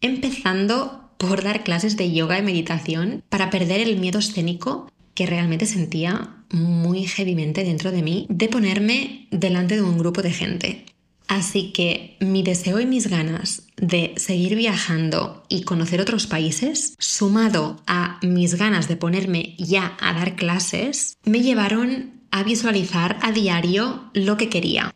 Empezando 0.00 1.10
por 1.16 1.42
dar 1.42 1.64
clases 1.64 1.96
de 1.96 2.12
yoga 2.12 2.38
y 2.38 2.42
meditación 2.42 3.24
para 3.28 3.50
perder 3.50 3.80
el 3.80 3.98
miedo 3.98 4.18
escénico 4.18 4.90
que 5.14 5.26
realmente 5.26 5.66
sentía 5.66 6.36
muy 6.50 7.06
heavymente 7.06 7.64
dentro 7.64 7.90
de 7.90 8.02
mí 8.02 8.26
de 8.28 8.48
ponerme 8.48 9.26
delante 9.30 9.76
de 9.76 9.82
un 9.82 9.98
grupo 9.98 10.22
de 10.22 10.32
gente. 10.32 10.86
Así 11.28 11.72
que 11.72 12.16
mi 12.20 12.42
deseo 12.42 12.80
y 12.80 12.86
mis 12.86 13.06
ganas 13.06 13.66
de 13.76 14.14
seguir 14.16 14.56
viajando 14.56 15.44
y 15.50 15.62
conocer 15.62 16.00
otros 16.00 16.26
países, 16.26 16.94
sumado 16.98 17.82
a 17.86 18.18
mis 18.22 18.54
ganas 18.54 18.88
de 18.88 18.96
ponerme 18.96 19.54
ya 19.58 19.96
a 20.00 20.14
dar 20.14 20.36
clases, 20.36 21.18
me 21.24 21.42
llevaron 21.42 22.22
a 22.30 22.42
visualizar 22.44 23.18
a 23.20 23.30
diario 23.30 24.10
lo 24.14 24.38
que 24.38 24.48
quería. 24.48 24.94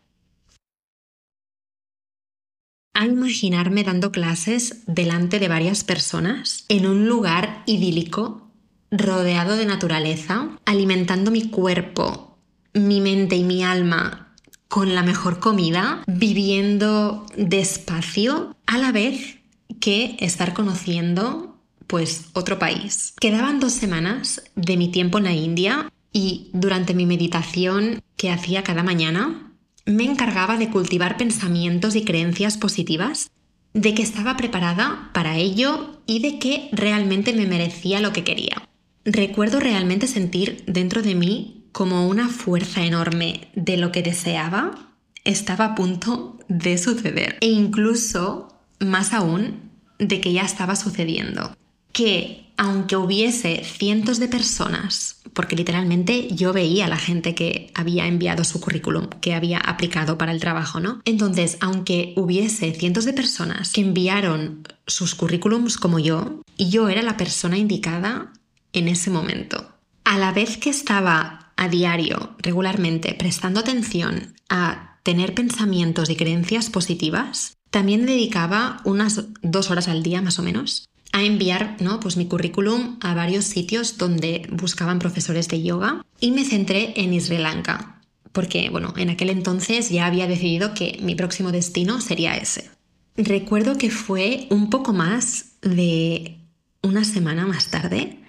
A 2.95 3.05
imaginarme 3.05 3.83
dando 3.83 4.11
clases 4.11 4.83
delante 4.87 5.37
de 5.37 5.47
varias 5.47 5.83
personas 5.83 6.65
en 6.67 6.87
un 6.87 7.07
lugar 7.07 7.61
idílico, 7.67 8.51
rodeado 8.89 9.55
de 9.55 9.67
naturaleza, 9.67 10.49
alimentando 10.65 11.29
mi 11.29 11.49
cuerpo, 11.49 12.39
mi 12.73 13.01
mente 13.01 13.35
y 13.35 13.43
mi 13.43 13.63
alma 13.63 14.32
con 14.73 14.95
la 14.95 15.03
mejor 15.03 15.37
comida, 15.37 16.01
viviendo 16.07 17.27
despacio, 17.37 18.57
a 18.65 18.79
la 18.79 18.91
vez 18.91 19.37
que 19.79 20.17
estar 20.19 20.55
conociendo 20.55 21.61
pues 21.85 22.29
otro 22.33 22.57
país. 22.57 23.13
Quedaban 23.21 23.59
dos 23.59 23.73
semanas 23.73 24.41
de 24.55 24.75
mi 24.75 24.87
tiempo 24.89 25.19
en 25.19 25.25
la 25.25 25.33
India 25.33 25.93
y 26.11 26.49
durante 26.53 26.95
mi 26.95 27.05
meditación 27.05 28.01
que 28.17 28.31
hacía 28.31 28.63
cada 28.63 28.81
mañana 28.81 29.53
me 29.85 30.05
encargaba 30.05 30.57
de 30.57 30.71
cultivar 30.71 31.17
pensamientos 31.17 31.95
y 31.95 32.03
creencias 32.03 32.57
positivas, 32.57 33.29
de 33.75 33.93
que 33.93 34.01
estaba 34.01 34.37
preparada 34.37 35.11
para 35.13 35.37
ello 35.37 36.01
y 36.07 36.17
de 36.17 36.39
que 36.39 36.69
realmente 36.71 37.31
me 37.33 37.45
merecía 37.45 37.99
lo 37.99 38.11
que 38.11 38.23
quería. 38.23 38.67
Recuerdo 39.05 39.59
realmente 39.59 40.07
sentir 40.07 40.63
dentro 40.65 41.03
de 41.03 41.13
mí 41.13 41.62
como 41.73 42.07
una 42.07 42.29
fuerza 42.29 42.85
enorme 42.85 43.49
de 43.55 43.75
lo 43.75 43.91
que 43.91 44.01
deseaba 44.01 44.93
estaba 45.25 45.65
a 45.65 45.75
punto 45.75 46.39
de 46.47 46.77
suceder. 46.77 47.37
E 47.41 47.47
incluso, 47.47 48.47
más 48.79 49.13
aún, 49.13 49.71
de 49.99 50.21
que 50.21 50.31
ya 50.31 50.43
estaba 50.43 50.77
sucediendo. 50.77 51.55
Que 51.91 52.45
aunque 52.55 52.95
hubiese 52.95 53.63
cientos 53.65 54.19
de 54.19 54.27
personas, 54.27 55.21
porque 55.33 55.55
literalmente 55.55 56.27
yo 56.29 56.53
veía 56.53 56.85
a 56.85 56.89
la 56.89 56.97
gente 56.97 57.33
que 57.33 57.71
había 57.73 58.05
enviado 58.05 58.43
su 58.43 58.61
currículum, 58.61 59.07
que 59.21 59.33
había 59.33 59.57
aplicado 59.57 60.17
para 60.17 60.31
el 60.31 60.39
trabajo, 60.39 60.79
¿no? 60.79 61.01
Entonces, 61.05 61.57
aunque 61.61 62.13
hubiese 62.15 62.71
cientos 62.73 63.05
de 63.05 63.13
personas 63.13 63.73
que 63.73 63.81
enviaron 63.81 64.67
sus 64.85 65.15
currículums 65.15 65.77
como 65.77 65.97
yo, 65.97 66.41
yo 66.57 66.89
era 66.89 67.01
la 67.01 67.17
persona 67.17 67.57
indicada 67.57 68.31
en 68.73 68.87
ese 68.87 69.09
momento 69.09 69.73
a 70.03 70.17
la 70.17 70.31
vez 70.31 70.57
que 70.57 70.69
estaba 70.69 71.42
a 71.55 71.69
diario, 71.69 72.35
regularmente, 72.39 73.13
prestando 73.13 73.59
atención 73.59 74.35
a 74.49 74.99
tener 75.03 75.33
pensamientos 75.33 76.09
y 76.09 76.15
creencias 76.15 76.69
positivas, 76.69 77.57
también 77.69 78.05
dedicaba 78.05 78.81
unas 78.85 79.25
dos 79.41 79.71
horas 79.71 79.87
al 79.87 80.03
día 80.03 80.21
más 80.21 80.39
o 80.39 80.43
menos 80.43 80.87
a 81.13 81.23
enviar 81.23 81.77
¿no? 81.79 81.99
pues 81.99 82.17
mi 82.17 82.25
currículum 82.25 82.97
a 83.01 83.13
varios 83.13 83.45
sitios 83.45 83.97
donde 83.97 84.47
buscaban 84.51 84.99
profesores 84.99 85.47
de 85.47 85.61
yoga 85.61 86.03
y 86.19 86.31
me 86.31 86.43
centré 86.43 86.93
en 86.97 87.19
Sri 87.21 87.37
Lanka, 87.37 88.01
porque 88.31 88.69
bueno, 88.69 88.93
en 88.97 89.11
aquel 89.11 89.29
entonces 89.29 89.89
ya 89.89 90.07
había 90.07 90.27
decidido 90.27 90.73
que 90.73 90.99
mi 91.01 91.15
próximo 91.15 91.51
destino 91.51 92.01
sería 92.01 92.35
ese. 92.35 92.71
Recuerdo 93.15 93.77
que 93.77 93.91
fue 93.91 94.47
un 94.49 94.71
poco 94.71 94.91
más 94.91 95.53
de 95.61 96.39
una 96.81 97.05
semana 97.05 97.45
más 97.45 97.69
tarde, 97.69 98.19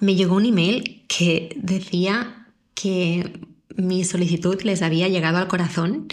me 0.00 0.16
llegó 0.16 0.34
un 0.34 0.46
email 0.46 1.04
que 1.06 1.56
decía 1.56 2.41
que 2.74 3.40
mi 3.76 4.04
solicitud 4.04 4.60
les 4.62 4.82
había 4.82 5.08
llegado 5.08 5.38
al 5.38 5.48
corazón 5.48 6.08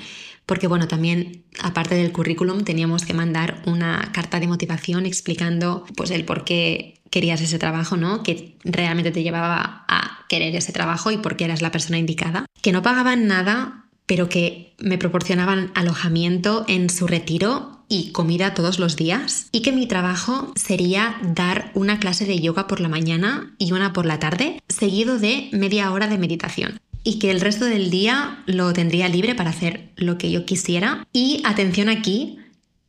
porque 0.49 0.65
bueno, 0.65 0.87
también 0.87 1.43
aparte 1.61 1.93
del 1.93 2.11
currículum 2.11 2.63
teníamos 2.63 3.05
que 3.05 3.13
mandar 3.13 3.61
una 3.67 4.11
carta 4.13 4.39
de 4.39 4.47
motivación 4.47 5.05
explicando 5.05 5.85
pues 5.95 6.09
el 6.09 6.25
por 6.25 6.43
qué 6.43 7.01
querías 7.11 7.39
ese 7.41 7.59
trabajo, 7.59 7.97
¿no? 7.97 8.23
Que 8.23 8.57
realmente 8.63 9.11
te 9.11 9.21
llevaba 9.21 9.85
a 9.87 10.25
querer 10.27 10.55
ese 10.55 10.71
trabajo 10.71 11.11
y 11.11 11.17
por 11.17 11.37
qué 11.37 11.45
eras 11.45 11.61
la 11.61 11.69
persona 11.69 11.99
indicada. 11.99 12.47
Que 12.63 12.71
no 12.71 12.81
pagaban 12.81 13.27
nada, 13.27 13.85
pero 14.07 14.27
que 14.27 14.73
me 14.79 14.97
proporcionaban 14.97 15.71
alojamiento 15.75 16.65
en 16.67 16.89
su 16.89 17.05
retiro 17.05 17.78
y 17.89 18.11
comida 18.11 18.53
todos 18.53 18.79
los 18.79 18.95
días 18.95 19.47
y 19.51 19.61
que 19.61 19.71
mi 19.71 19.87
trabajo 19.87 20.53
sería 20.55 21.19
dar 21.21 21.71
una 21.73 21.99
clase 21.99 22.25
de 22.25 22.39
yoga 22.39 22.67
por 22.67 22.79
la 22.79 22.87
mañana 22.87 23.53
y 23.57 23.73
una 23.73 23.91
por 23.91 24.05
la 24.05 24.19
tarde, 24.19 24.61
seguido 24.69 25.19
de 25.19 25.49
media 25.51 25.91
hora 25.91 26.07
de 26.07 26.17
meditación 26.17 26.79
y 27.03 27.19
que 27.19 27.31
el 27.31 27.41
resto 27.41 27.65
del 27.65 27.89
día 27.89 28.43
lo 28.45 28.71
tendría 28.73 29.09
libre 29.09 29.35
para 29.35 29.49
hacer 29.49 29.89
lo 29.95 30.17
que 30.17 30.31
yo 30.31 30.45
quisiera. 30.45 31.07
Y 31.11 31.41
atención 31.45 31.89
aquí, 31.89 32.37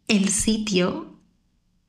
el 0.08 0.28
sitio 0.28 1.16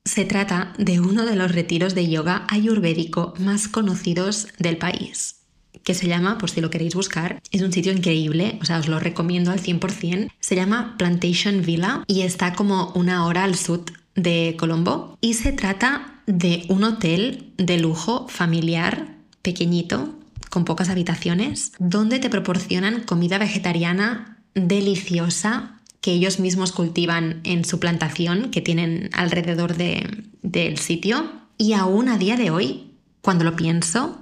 se 0.06 0.26
trata 0.26 0.74
de 0.78 1.00
uno 1.00 1.26
de 1.26 1.36
los 1.36 1.52
retiros 1.52 1.94
de 1.94 2.10
yoga 2.10 2.46
ayurvédico 2.48 3.34
más 3.38 3.68
conocidos 3.68 4.48
del 4.58 4.78
país 4.78 5.41
que 5.84 5.94
se 5.94 6.08
llama, 6.08 6.38
por 6.38 6.50
si 6.50 6.62
lo 6.62 6.70
queréis 6.70 6.96
buscar, 6.96 7.42
es 7.52 7.62
un 7.62 7.74
sitio 7.74 7.92
increíble, 7.92 8.58
o 8.62 8.66
sea, 8.66 8.80
os 8.80 8.88
lo 8.88 9.00
recomiendo 9.00 9.52
al 9.52 9.62
100%. 9.62 10.32
Se 10.40 10.56
llama 10.56 10.96
Plantation 10.98 11.62
Villa 11.64 12.04
y 12.08 12.22
está 12.22 12.54
como 12.54 12.92
una 12.94 13.26
hora 13.26 13.44
al 13.44 13.56
sur 13.56 13.84
de 14.16 14.56
Colombo. 14.60 15.18
Y 15.22 15.36
se 15.36 15.52
trata 15.52 16.22
de 16.28 16.66
un 16.70 16.84
hotel 16.84 17.54
de 17.58 17.80
lujo 17.80 18.28
familiar 18.28 19.16
pequeñito 19.42 20.16
con 20.50 20.66
pocas 20.66 20.90
habitaciones, 20.90 21.72
donde 21.80 22.20
te 22.20 22.30
proporcionan 22.30 23.02
comida 23.04 23.38
vegetariana 23.38 24.38
deliciosa 24.54 25.80
que 26.02 26.12
ellos 26.12 26.40
mismos 26.40 26.72
cultivan 26.72 27.40
en 27.44 27.64
su 27.64 27.80
plantación 27.80 28.52
que 28.52 28.60
tienen 28.60 29.10
alrededor 29.14 29.76
del 29.76 30.78
sitio. 30.78 31.32
Y 31.58 31.74
aún 31.74 32.10
a 32.10 32.18
día 32.18 32.36
de 32.36 32.50
hoy, 32.50 32.92
cuando 33.22 33.46
lo 33.46 33.56
pienso, 33.56 34.21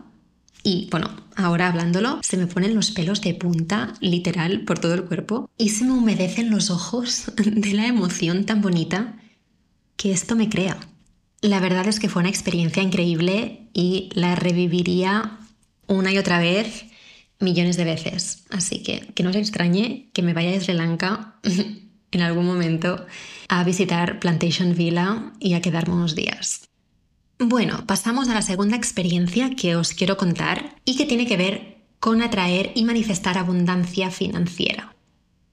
y 0.64 0.88
bueno, 0.92 1.10
ahora 1.36 1.68
hablándolo, 1.68 2.20
se 2.22 2.38
me 2.38 2.48
ponen 2.48 2.76
los 2.76 2.92
pelos 2.92 3.22
de 3.22 3.34
punta, 3.34 3.94
literal, 4.02 4.62
por 4.66 4.80
todo 4.80 4.94
el 4.94 5.06
cuerpo, 5.06 5.50
y 5.58 5.70
se 5.70 5.86
me 5.86 5.94
humedecen 5.94 6.50
los 6.50 6.70
ojos 6.70 7.32
de 7.36 7.74
la 7.74 7.88
emoción 7.88 8.46
tan 8.46 8.62
bonita 8.62 9.18
que 9.96 10.12
esto 10.12 10.36
me 10.36 10.50
crea. 10.50 10.78
La 11.42 11.60
verdad 11.60 11.88
es 11.88 12.00
que 12.00 12.10
fue 12.10 12.22
una 12.22 12.30
experiencia 12.30 12.84
increíble 12.84 13.70
y 13.74 14.10
la 14.14 14.36
reviviría 14.36 15.40
una 15.88 16.12
y 16.12 16.18
otra 16.18 16.40
vez, 16.40 16.86
millones 17.40 17.78
de 17.78 17.86
veces. 17.86 18.44
Así 18.50 18.84
que 18.84 19.12
que 19.16 19.24
no 19.24 19.30
os 19.30 19.36
extrañe 19.36 20.10
que 20.14 20.22
me 20.22 20.34
vaya 20.34 20.56
a 20.56 20.60
Sri 20.60 20.74
Lanka 20.74 21.40
en 22.12 22.22
algún 22.22 22.46
momento 22.46 23.06
a 23.48 23.64
visitar 23.64 24.20
Plantation 24.20 24.76
Villa 24.76 25.32
y 25.40 25.54
a 25.54 25.62
quedarme 25.62 25.96
unos 25.96 26.16
días. 26.16 26.69
Bueno, 27.42 27.86
pasamos 27.88 28.28
a 28.28 28.34
la 28.34 28.42
segunda 28.42 28.76
experiencia 28.76 29.56
que 29.56 29.78
os 29.78 29.94
quiero 29.94 30.18
contar 30.18 30.76
y 30.84 30.98
que 30.98 31.06
tiene 31.06 31.26
que 31.26 31.38
ver 31.38 31.78
con 32.02 32.22
atraer 32.22 32.74
y 32.76 32.84
manifestar 32.84 33.38
abundancia 33.38 34.12
financiera. 34.12 34.94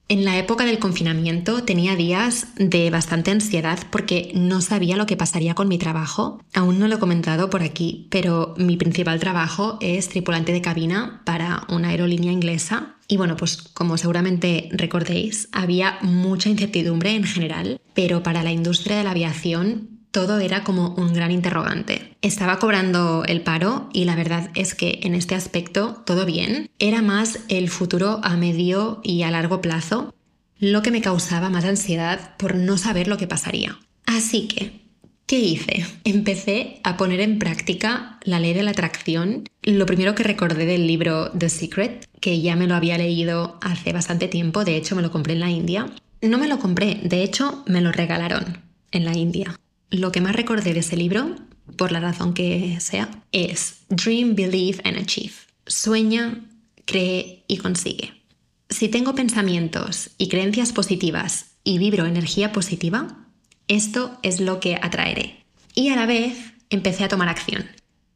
En 0.09 0.25
la 0.25 0.37
época 0.37 0.65
del 0.65 0.81
confinamiento 0.81 1.63
tenía 1.63 1.95
días 1.95 2.49
de 2.57 2.91
bastante 2.91 3.31
ansiedad 3.31 3.79
porque 3.91 4.33
no 4.35 4.61
sabía 4.63 4.97
lo 4.97 5.07
que 5.07 5.17
pasaría 5.17 5.55
con 5.55 5.69
mi 5.69 5.79
trabajo. 5.79 6.43
Aún 6.55 6.81
no 6.81 6.89
lo 6.89 6.97
he 6.97 7.01
comentado 7.01 7.51
por 7.51 7.63
aquí, 7.63 8.09
pero 8.11 8.55
mi 8.57 8.77
principal 8.77 9.21
trabajo 9.21 9.79
es 9.81 10.09
tripulante 10.09 10.53
de 10.53 10.63
cabina 10.63 11.23
para 11.25 11.67
una 11.69 11.91
aerolínea 11.91 12.33
inglesa. 12.33 12.97
Y 13.07 13.17
bueno, 13.17 13.37
pues 13.37 13.59
como 13.63 13.97
seguramente 13.97 14.69
recordéis, 14.73 15.49
había 15.53 15.99
mucha 16.03 16.51
incertidumbre 16.51 17.15
en 17.15 17.25
general, 17.25 17.81
pero 17.95 18.25
para 18.25 18.43
la 18.43 18.51
industria 18.51 18.99
de 18.99 19.05
la 19.05 19.13
aviación 19.13 19.96
todo 20.17 20.41
era 20.41 20.65
como 20.65 20.95
un 20.95 21.13
gran 21.13 21.31
interrogante. 21.31 22.17
Estaba 22.23 22.59
cobrando 22.59 23.25
el 23.27 23.43
paro 23.43 23.91
y 23.93 24.07
la 24.07 24.17
verdad 24.17 24.49
es 24.55 24.75
que 24.75 25.01
en 25.03 25.15
este 25.15 25.35
aspecto 25.35 26.03
todo 26.07 26.25
bien. 26.25 26.71
Era 26.79 27.03
más 27.03 27.41
el 27.49 27.69
futuro 27.69 28.21
a 28.23 28.35
medio 28.39 29.03
y 29.05 29.25
a 29.25 29.31
largo 29.31 29.61
plazo 29.61 30.15
lo 30.59 30.81
que 30.81 30.91
me 30.91 31.03
causaba 31.03 31.51
más 31.51 31.67
ansiedad 31.67 32.35
por 32.39 32.55
no 32.55 32.79
saber 32.79 33.09
lo 33.09 33.19
que 33.19 33.27
pasaría. 33.27 33.79
Así 34.07 34.49
que, 34.49 34.81
¿qué 35.27 35.39
hice? 35.39 35.85
Empecé 36.05 36.81
a 36.83 36.97
poner 36.97 37.21
en 37.21 37.39
práctica 37.39 38.19
la 38.25 38.41
ley 38.41 38.55
de 38.55 38.63
la 38.63 38.71
atracción. 38.71 39.45
Lo 39.65 39.85
primero 39.85 40.15
que 40.15 40.23
recordé 40.23 40.65
del 40.65 40.87
libro 40.87 41.31
The 41.33 41.51
Secret, 41.51 42.09
que 42.23 42.41
ya 42.41 42.57
me 42.57 42.67
lo 42.67 42.75
había 42.75 42.97
leído 42.97 43.59
hace 43.61 43.93
bastante 43.93 44.29
tiempo, 44.29 44.65
de 44.65 44.77
hecho 44.77 44.97
me 44.97 45.03
lo 45.03 45.13
compré 45.13 45.35
en 45.35 45.41
la 45.41 45.51
India. 45.51 45.91
No 46.23 46.39
me 46.39 46.49
lo 46.49 46.59
compré, 46.59 47.01
de 47.03 47.23
hecho 47.23 47.63
me 47.67 47.83
lo 47.83 47.93
regalaron 47.93 48.63
en 48.93 49.05
la 49.05 49.15
India. 49.15 49.59
Lo 49.91 50.13
que 50.13 50.21
más 50.21 50.35
recordé 50.35 50.75
de 50.75 50.81
ese 50.81 50.97
libro, 50.97 51.37
por 51.77 51.93
la 51.93 52.01
razón 52.01 52.35
que 52.35 52.79
sea, 52.81 53.09
es 53.33 53.81
Dream, 53.89 54.35
Believe 54.35 54.81
and 54.85 54.99
Achieve. 54.99 55.35
Sueña, 55.67 56.45
cree 56.85 57.45
y 57.47 57.59
consigue. 57.59 58.23
Si 58.69 58.89
tengo 58.89 59.15
pensamientos 59.15 60.11
y 60.19 60.29
creencias 60.29 60.73
positivas 60.73 61.57
y 61.63 61.79
vibro 61.79 62.07
energía 62.07 62.53
positiva, 62.53 63.27
esto 63.69 64.19
es 64.23 64.41
lo 64.41 64.61
que 64.61 64.77
atraeré. 64.77 65.45
Y 65.75 65.91
a 65.91 65.97
la 65.97 66.07
vez 66.07 66.37
empecé 66.71 67.05
a 67.05 67.09
tomar 67.09 67.29
acción. 67.29 67.67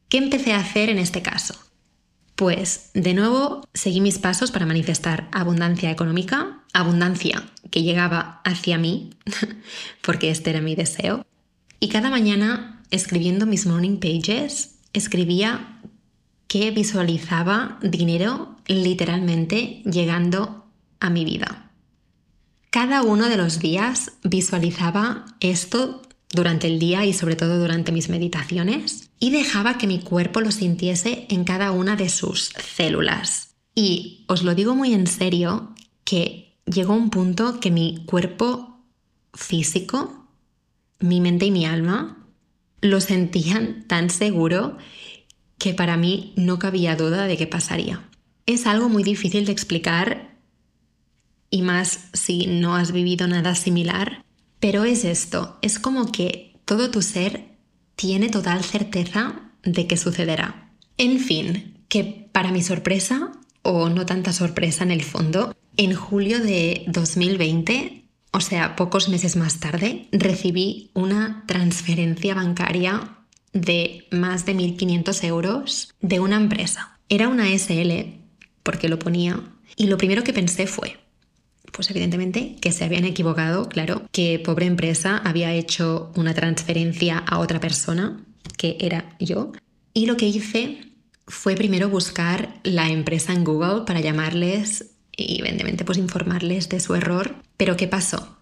¿Qué 0.09 0.18
empecé 0.18 0.52
a 0.52 0.61
hacer 0.61 0.90
en 0.90 0.98
este 0.98 1.22
caso? 1.22 1.54
Pues 2.35 2.90
de 2.94 3.14
nuevo 3.14 3.68
seguí 3.74 4.00
mis 4.00 4.18
pasos 4.18 4.50
para 4.50 4.66
manifestar 4.66 5.28
abundancia 5.30 5.90
económica, 5.90 6.64
abundancia 6.72 7.44
que 7.70 7.83
llegaba 7.83 8.40
hacia 8.44 8.78
mí, 8.78 9.11
porque 10.02 10.30
este 10.30 10.50
era 10.50 10.61
mi 10.61 10.74
deseo, 10.74 11.26
y 11.81 11.88
cada 11.88 12.11
mañana, 12.11 12.83
escribiendo 12.90 13.47
mis 13.47 13.66
morning 13.66 13.99
pages, 13.99 14.77
escribía 14.93 15.81
que 16.47 16.71
visualizaba 16.71 17.79
dinero 17.83 18.57
literalmente 18.66 19.83
llegando 19.85 20.66
a 21.01 21.09
mi 21.09 21.25
vida. 21.25 21.71
Cada 22.71 23.03
uno 23.03 23.29
de 23.29 23.37
los 23.37 23.59
días 23.59 24.12
visualizaba 24.23 25.25
esto 25.40 26.03
durante 26.33 26.66
el 26.66 26.79
día 26.79 27.05
y 27.05 27.12
sobre 27.12 27.35
todo 27.35 27.59
durante 27.59 27.93
mis 27.93 28.09
meditaciones 28.09 29.11
y 29.19 29.31
dejaba 29.31 29.79
que 29.79 29.87
mi 29.87 30.01
cuerpo 30.01 30.40
lo 30.40 30.53
sintiese 30.53 31.27
en 31.31 31.45
cada 31.45 31.73
una 31.73 31.97
de 31.97 32.09
sus 32.09 32.53
células. 32.75 33.55
Y 33.75 34.25
os 34.29 34.43
lo 34.43 34.55
digo 34.55 34.75
muy 34.75 34.93
en 34.93 35.07
serio 35.07 35.75
que 36.05 36.57
llegó 36.66 36.95
un 36.95 37.11
punto 37.11 37.59
que 37.59 37.71
mi 37.71 38.05
cuerpo 38.07 38.79
físico 39.33 40.19
mi 41.01 41.21
mente 41.21 41.47
y 41.47 41.51
mi 41.51 41.67
alma 41.67 42.27
lo 42.81 43.01
sentían 43.01 43.85
tan 43.87 44.11
seguro 44.11 44.79
que 45.59 45.75
para 45.75 45.97
mí 45.97 46.33
no 46.37 46.59
cabía 46.59 46.97
duda 46.97 47.27
de 47.27 47.37
qué 47.37 47.47
pasaría. 47.47 48.09
Es 48.47 48.67
algo 48.67 48.89
muy 48.89 49.03
difícil 49.03 49.45
de 49.45 49.53
explicar 49.53 50.39
y 51.51 51.63
más 51.63 52.09
si 52.13 52.47
no 52.47 52.77
has 52.77 52.93
vivido 52.93 53.27
nada 53.27 53.55
similar, 53.55 54.25
pero 54.61 54.85
es 54.85 55.05
esto, 55.05 55.59
es 55.63 55.79
como 55.79 56.13
que 56.13 56.57
todo 56.65 56.91
tu 56.91 57.03
ser 57.03 57.57
tiene 57.97 58.29
total 58.29 58.63
certeza 58.63 59.41
de 59.63 59.87
que 59.87 59.97
sucederá. 59.97 60.73
En 60.97 61.19
fin, 61.19 61.85
que 61.89 62.29
para 62.33 62.53
mi 62.53 62.63
sorpresa, 62.63 63.33
o 63.63 63.89
no 63.89 64.07
tanta 64.07 64.33
sorpresa 64.33 64.85
en 64.85 64.91
el 64.91 65.03
fondo, 65.03 65.55
en 65.77 65.95
julio 65.95 66.41
de 66.41 66.85
2020 66.87 68.00
o 68.33 68.40
sea, 68.40 68.77
pocos 68.77 69.09
meses 69.09 69.37
más 69.37 69.61
tarde, 69.61 70.09
recibí 70.12 70.90
una 70.95 71.45
transferencia 71.47 72.35
bancaria 72.35 73.19
de 73.53 74.07
más 74.11 74.47
de 74.47 74.55
1.500 74.55 75.25
euros 75.25 75.95
de 76.01 76.21
una 76.21 76.37
empresa. 76.37 76.99
Era 77.09 77.29
una 77.29 77.49
SL, 77.49 78.14
porque 78.62 78.88
lo 78.88 78.99
ponía, 78.99 79.40
y 79.77 79.87
lo 79.87 79.99
primero 79.99 80.23
que 80.23 80.33
pensé 80.33 80.66
fue, 80.66 80.99
pues 81.73 81.90
evidentemente 81.90 82.57
que 82.61 82.73
se 82.73 82.85
habían 82.85 83.05
equivocado, 83.05 83.69
claro, 83.69 84.03
que 84.12 84.38
pobre 84.38 84.66
empresa 84.66 85.19
había 85.19 85.53
hecho 85.53 86.12
una 86.14 86.35
transferencia 86.35 87.19
a 87.19 87.38
otra 87.38 87.59
persona, 87.59 88.25
que 88.57 88.77
era 88.81 89.16
yo, 89.19 89.53
y 89.93 90.07
lo 90.07 90.16
que 90.16 90.29
hice 90.29 90.93
fue 91.27 91.55
primero 91.55 91.88
buscar 91.88 92.61
la 92.62 92.88
empresa 92.88 93.33
en 93.33 93.45
Google 93.45 93.85
para 93.87 94.01
llamarles 94.01 94.93
y 95.28 95.40
evidentemente 95.40 95.85
pues 95.85 95.98
informarles 95.98 96.68
de 96.68 96.80
su 96.80 96.94
error. 96.94 97.37
Pero 97.56 97.76
¿qué 97.76 97.87
pasó? 97.87 98.38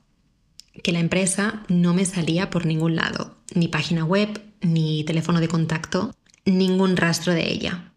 Que 0.82 0.92
la 0.92 1.00
empresa 1.00 1.64
no 1.68 1.94
me 1.94 2.04
salía 2.04 2.50
por 2.50 2.66
ningún 2.66 2.96
lado, 2.96 3.36
ni 3.54 3.68
página 3.68 4.04
web, 4.04 4.40
ni 4.60 5.04
teléfono 5.04 5.40
de 5.40 5.48
contacto, 5.48 6.14
ningún 6.44 6.96
rastro 6.96 7.32
de 7.32 7.52
ella. 7.52 7.92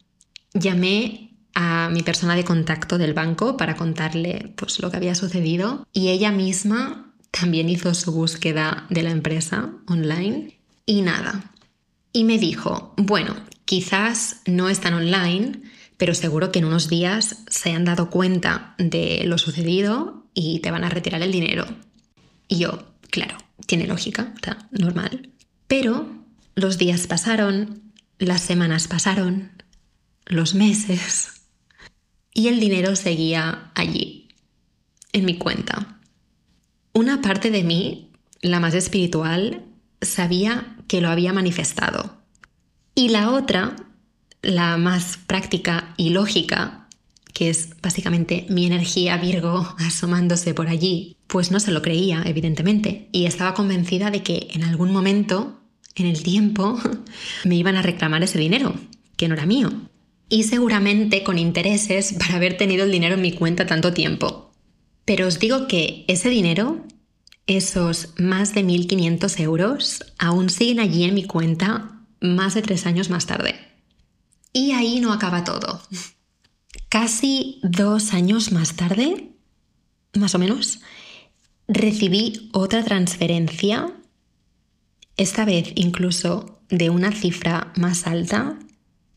Llamé 0.53 1.31
a 1.53 1.89
mi 1.91 2.01
persona 2.01 2.35
de 2.35 2.43
contacto 2.43 2.97
del 2.97 3.13
banco 3.13 3.57
para 3.57 3.75
contarle 3.75 4.53
pues 4.55 4.81
lo 4.81 4.89
que 4.89 4.97
había 4.97 5.15
sucedido 5.15 5.87
y 5.93 6.09
ella 6.09 6.31
misma 6.31 7.13
también 7.31 7.69
hizo 7.69 7.93
su 7.93 8.11
búsqueda 8.11 8.85
de 8.89 9.03
la 9.03 9.11
empresa 9.11 9.71
online 9.87 10.59
y 10.85 11.01
nada. 11.01 11.51
Y 12.13 12.25
me 12.25 12.37
dijo, 12.37 12.93
bueno, 12.97 13.35
quizás 13.65 14.41
no 14.45 14.67
están 14.69 14.93
online, 14.93 15.61
pero 16.01 16.15
seguro 16.15 16.51
que 16.51 16.57
en 16.57 16.65
unos 16.65 16.89
días 16.89 17.43
se 17.47 17.73
han 17.73 17.85
dado 17.85 18.09
cuenta 18.09 18.73
de 18.79 19.21
lo 19.25 19.37
sucedido 19.37 20.25
y 20.33 20.57
te 20.61 20.71
van 20.71 20.83
a 20.83 20.89
retirar 20.89 21.21
el 21.21 21.31
dinero. 21.31 21.67
Y 22.47 22.57
yo, 22.57 22.95
claro, 23.11 23.37
tiene 23.67 23.85
lógica, 23.85 24.33
está 24.33 24.67
normal. 24.71 25.29
Pero 25.67 26.09
los 26.55 26.79
días 26.79 27.05
pasaron, 27.05 27.93
las 28.17 28.41
semanas 28.41 28.87
pasaron, 28.87 29.51
los 30.25 30.55
meses, 30.55 31.43
y 32.33 32.47
el 32.47 32.59
dinero 32.59 32.95
seguía 32.95 33.69
allí, 33.75 34.29
en 35.13 35.23
mi 35.23 35.37
cuenta. 35.37 35.99
Una 36.93 37.21
parte 37.21 37.51
de 37.51 37.63
mí, 37.63 38.11
la 38.41 38.59
más 38.59 38.73
espiritual, 38.73 39.65
sabía 40.01 40.77
que 40.87 40.99
lo 40.99 41.09
había 41.09 41.31
manifestado. 41.31 42.17
Y 42.95 43.09
la 43.09 43.29
otra, 43.29 43.75
la 44.41 44.77
más 44.77 45.17
práctica 45.27 45.93
y 45.97 46.09
lógica, 46.09 46.87
que 47.33 47.49
es 47.49 47.81
básicamente 47.81 48.45
mi 48.49 48.65
energía 48.65 49.17
Virgo 49.17 49.75
asomándose 49.79 50.53
por 50.53 50.67
allí, 50.67 51.17
pues 51.27 51.51
no 51.51 51.59
se 51.59 51.71
lo 51.71 51.81
creía, 51.81 52.23
evidentemente, 52.25 53.07
y 53.11 53.25
estaba 53.25 53.53
convencida 53.53 54.11
de 54.11 54.23
que 54.23 54.47
en 54.51 54.63
algún 54.63 54.91
momento, 54.91 55.61
en 55.95 56.05
el 56.05 56.23
tiempo, 56.23 56.79
me 57.45 57.55
iban 57.55 57.75
a 57.75 57.81
reclamar 57.81 58.23
ese 58.23 58.39
dinero, 58.39 58.73
que 59.17 59.27
no 59.27 59.35
era 59.35 59.45
mío 59.45 59.71
y 60.31 60.43
seguramente 60.43 61.23
con 61.23 61.37
intereses 61.37 62.13
para 62.19 62.37
haber 62.37 62.57
tenido 62.57 62.85
el 62.85 62.91
dinero 62.91 63.15
en 63.15 63.21
mi 63.21 63.33
cuenta 63.33 63.67
tanto 63.67 63.93
tiempo. 63.93 64.51
Pero 65.05 65.27
os 65.27 65.37
digo 65.37 65.67
que 65.67 66.05
ese 66.07 66.29
dinero, 66.29 66.83
esos 67.45 68.13
más 68.17 68.55
de 68.55 68.63
1.500 68.63 69.39
euros, 69.41 70.05
aún 70.17 70.49
siguen 70.49 70.79
allí 70.79 71.03
en 71.03 71.13
mi 71.13 71.25
cuenta 71.25 71.99
más 72.21 72.53
de 72.53 72.61
tres 72.61 72.85
años 72.85 73.09
más 73.09 73.25
tarde. 73.25 73.55
Y 74.53 74.71
ahí 74.71 74.99
no 74.99 75.13
acaba 75.13 75.43
todo. 75.43 75.81
Casi 76.89 77.59
dos 77.63 78.13
años 78.13 78.51
más 78.51 78.75
tarde, 78.75 79.31
más 80.13 80.35
o 80.35 80.39
menos, 80.39 80.81
recibí 81.67 82.49
otra 82.53 82.83
transferencia, 82.83 83.93
esta 85.15 85.45
vez 85.45 85.71
incluso 85.75 86.61
de 86.69 86.89
una 86.89 87.11
cifra 87.11 87.71
más 87.77 88.07
alta, 88.07 88.59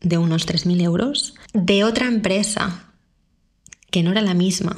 de 0.01 0.17
unos 0.17 0.47
3.000 0.47 0.81
euros 0.81 1.35
de 1.53 1.83
otra 1.83 2.07
empresa 2.07 2.93
que 3.89 4.03
no 4.03 4.11
era 4.11 4.21
la 4.21 4.33
misma, 4.33 4.75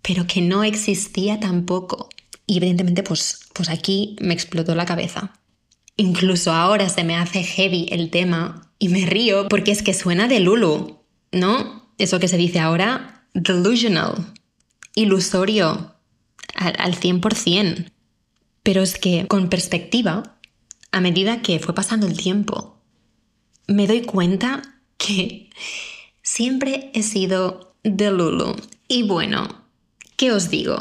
pero 0.00 0.26
que 0.26 0.40
no 0.40 0.64
existía 0.64 1.38
tampoco. 1.38 2.08
Y 2.46 2.56
evidentemente, 2.56 3.02
pues, 3.02 3.40
pues 3.52 3.68
aquí 3.68 4.16
me 4.20 4.34
explotó 4.34 4.74
la 4.74 4.86
cabeza. 4.86 5.34
Incluso 5.96 6.52
ahora 6.52 6.88
se 6.88 7.04
me 7.04 7.16
hace 7.16 7.42
heavy 7.44 7.86
el 7.90 8.10
tema 8.10 8.69
y 8.80 8.88
me 8.88 9.06
río 9.06 9.46
porque 9.48 9.70
es 9.70 9.82
que 9.82 9.94
suena 9.94 10.26
de 10.26 10.40
Lulu, 10.40 10.98
¿no? 11.30 11.92
Eso 11.98 12.18
que 12.18 12.26
se 12.26 12.38
dice 12.38 12.58
ahora, 12.58 13.26
delusional, 13.34 14.32
ilusorio, 14.96 15.94
al, 16.54 16.74
al 16.78 16.98
100%. 16.98 17.92
Pero 18.64 18.82
es 18.82 18.98
que 18.98 19.26
con 19.28 19.48
perspectiva, 19.48 20.38
a 20.90 21.00
medida 21.00 21.42
que 21.42 21.60
fue 21.60 21.74
pasando 21.74 22.06
el 22.06 22.16
tiempo, 22.16 22.80
me 23.68 23.86
doy 23.86 24.00
cuenta 24.00 24.62
que 24.96 25.50
siempre 26.22 26.90
he 26.94 27.02
sido 27.02 27.74
de 27.84 28.10
Lulu. 28.10 28.56
Y 28.88 29.02
bueno, 29.02 29.66
¿qué 30.16 30.32
os 30.32 30.48
digo? 30.48 30.78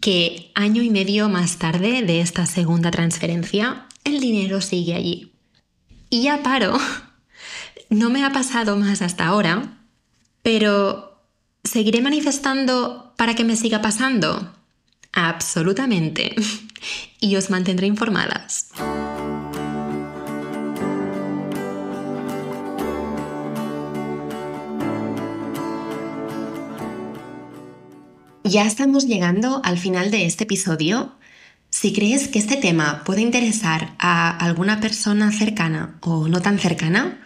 Que 0.00 0.50
año 0.56 0.82
y 0.82 0.90
medio 0.90 1.28
más 1.28 1.58
tarde 1.58 2.02
de 2.02 2.20
esta 2.20 2.44
segunda 2.44 2.90
transferencia, 2.90 3.86
el 4.02 4.20
dinero 4.20 4.60
sigue 4.60 4.94
allí. 4.94 5.32
Y 6.10 6.24
ya 6.24 6.42
paro. 6.42 6.76
No 7.88 8.10
me 8.10 8.24
ha 8.24 8.32
pasado 8.32 8.76
más 8.76 9.00
hasta 9.00 9.26
ahora, 9.26 9.78
pero 10.42 11.22
¿seguiré 11.62 12.02
manifestando 12.02 13.14
para 13.16 13.34
que 13.34 13.44
me 13.44 13.54
siga 13.54 13.80
pasando? 13.80 14.52
Absolutamente. 15.12 16.34
Y 17.18 17.34
os 17.36 17.48
mantendré 17.48 17.86
informadas. 17.86 18.68
Ya 28.44 28.66
estamos 28.66 29.06
llegando 29.06 29.62
al 29.64 29.78
final 29.78 30.10
de 30.10 30.26
este 30.26 30.44
episodio. 30.44 31.16
Si 31.70 31.92
crees 31.94 32.28
que 32.28 32.38
este 32.38 32.56
tema 32.56 33.02
puede 33.04 33.22
interesar 33.22 33.94
a 33.98 34.36
alguna 34.36 34.80
persona 34.80 35.32
cercana 35.32 35.98
o 36.02 36.28
no 36.28 36.42
tan 36.42 36.58
cercana, 36.58 37.18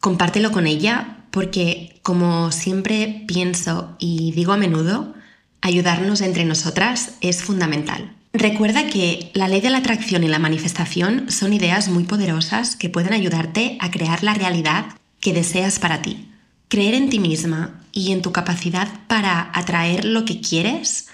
compártelo 0.00 0.50
con 0.50 0.66
ella 0.66 1.18
porque, 1.30 2.00
como 2.02 2.50
siempre 2.50 3.24
pienso 3.28 3.96
y 3.98 4.32
digo 4.32 4.52
a 4.52 4.56
menudo, 4.56 5.14
ayudarnos 5.60 6.20
entre 6.22 6.44
nosotras 6.44 7.12
es 7.20 7.42
fundamental. 7.42 8.16
Recuerda 8.32 8.86
que 8.86 9.30
la 9.34 9.48
ley 9.48 9.60
de 9.60 9.70
la 9.70 9.78
atracción 9.78 10.22
y 10.22 10.28
la 10.28 10.38
manifestación 10.38 11.30
son 11.30 11.52
ideas 11.52 11.88
muy 11.88 12.04
poderosas 12.04 12.76
que 12.76 12.88
pueden 12.88 13.12
ayudarte 13.12 13.76
a 13.80 13.90
crear 13.90 14.22
la 14.22 14.34
realidad 14.34 14.86
que 15.20 15.32
deseas 15.32 15.78
para 15.78 16.00
ti. 16.02 16.28
Creer 16.68 16.94
en 16.94 17.10
ti 17.10 17.18
misma 17.18 17.80
y 17.92 18.12
en 18.12 18.22
tu 18.22 18.30
capacidad 18.30 18.88
para 19.08 19.50
atraer 19.52 20.04
lo 20.04 20.24
que 20.24 20.40
quieres 20.40 21.08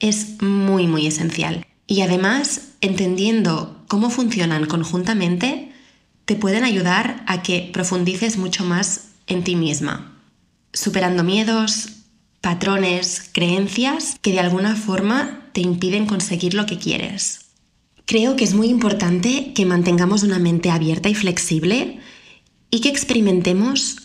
es 0.00 0.42
muy, 0.42 0.88
muy 0.88 1.06
esencial. 1.06 1.64
Y 1.86 2.02
además, 2.02 2.72
entendiendo 2.80 3.84
cómo 3.86 4.10
funcionan 4.10 4.66
conjuntamente, 4.66 5.72
te 6.28 6.36
pueden 6.36 6.62
ayudar 6.62 7.24
a 7.26 7.40
que 7.42 7.70
profundices 7.72 8.36
mucho 8.36 8.62
más 8.62 9.12
en 9.28 9.44
ti 9.44 9.56
misma, 9.56 10.12
superando 10.74 11.24
miedos, 11.24 11.88
patrones, 12.42 13.30
creencias 13.32 14.16
que 14.20 14.32
de 14.32 14.40
alguna 14.40 14.76
forma 14.76 15.48
te 15.52 15.62
impiden 15.62 16.04
conseguir 16.04 16.52
lo 16.52 16.66
que 16.66 16.76
quieres. 16.76 17.46
Creo 18.04 18.36
que 18.36 18.44
es 18.44 18.52
muy 18.52 18.68
importante 18.68 19.54
que 19.54 19.64
mantengamos 19.64 20.22
una 20.22 20.38
mente 20.38 20.70
abierta 20.70 21.08
y 21.08 21.14
flexible 21.14 21.98
y 22.70 22.82
que 22.82 22.90
experimentemos 22.90 23.96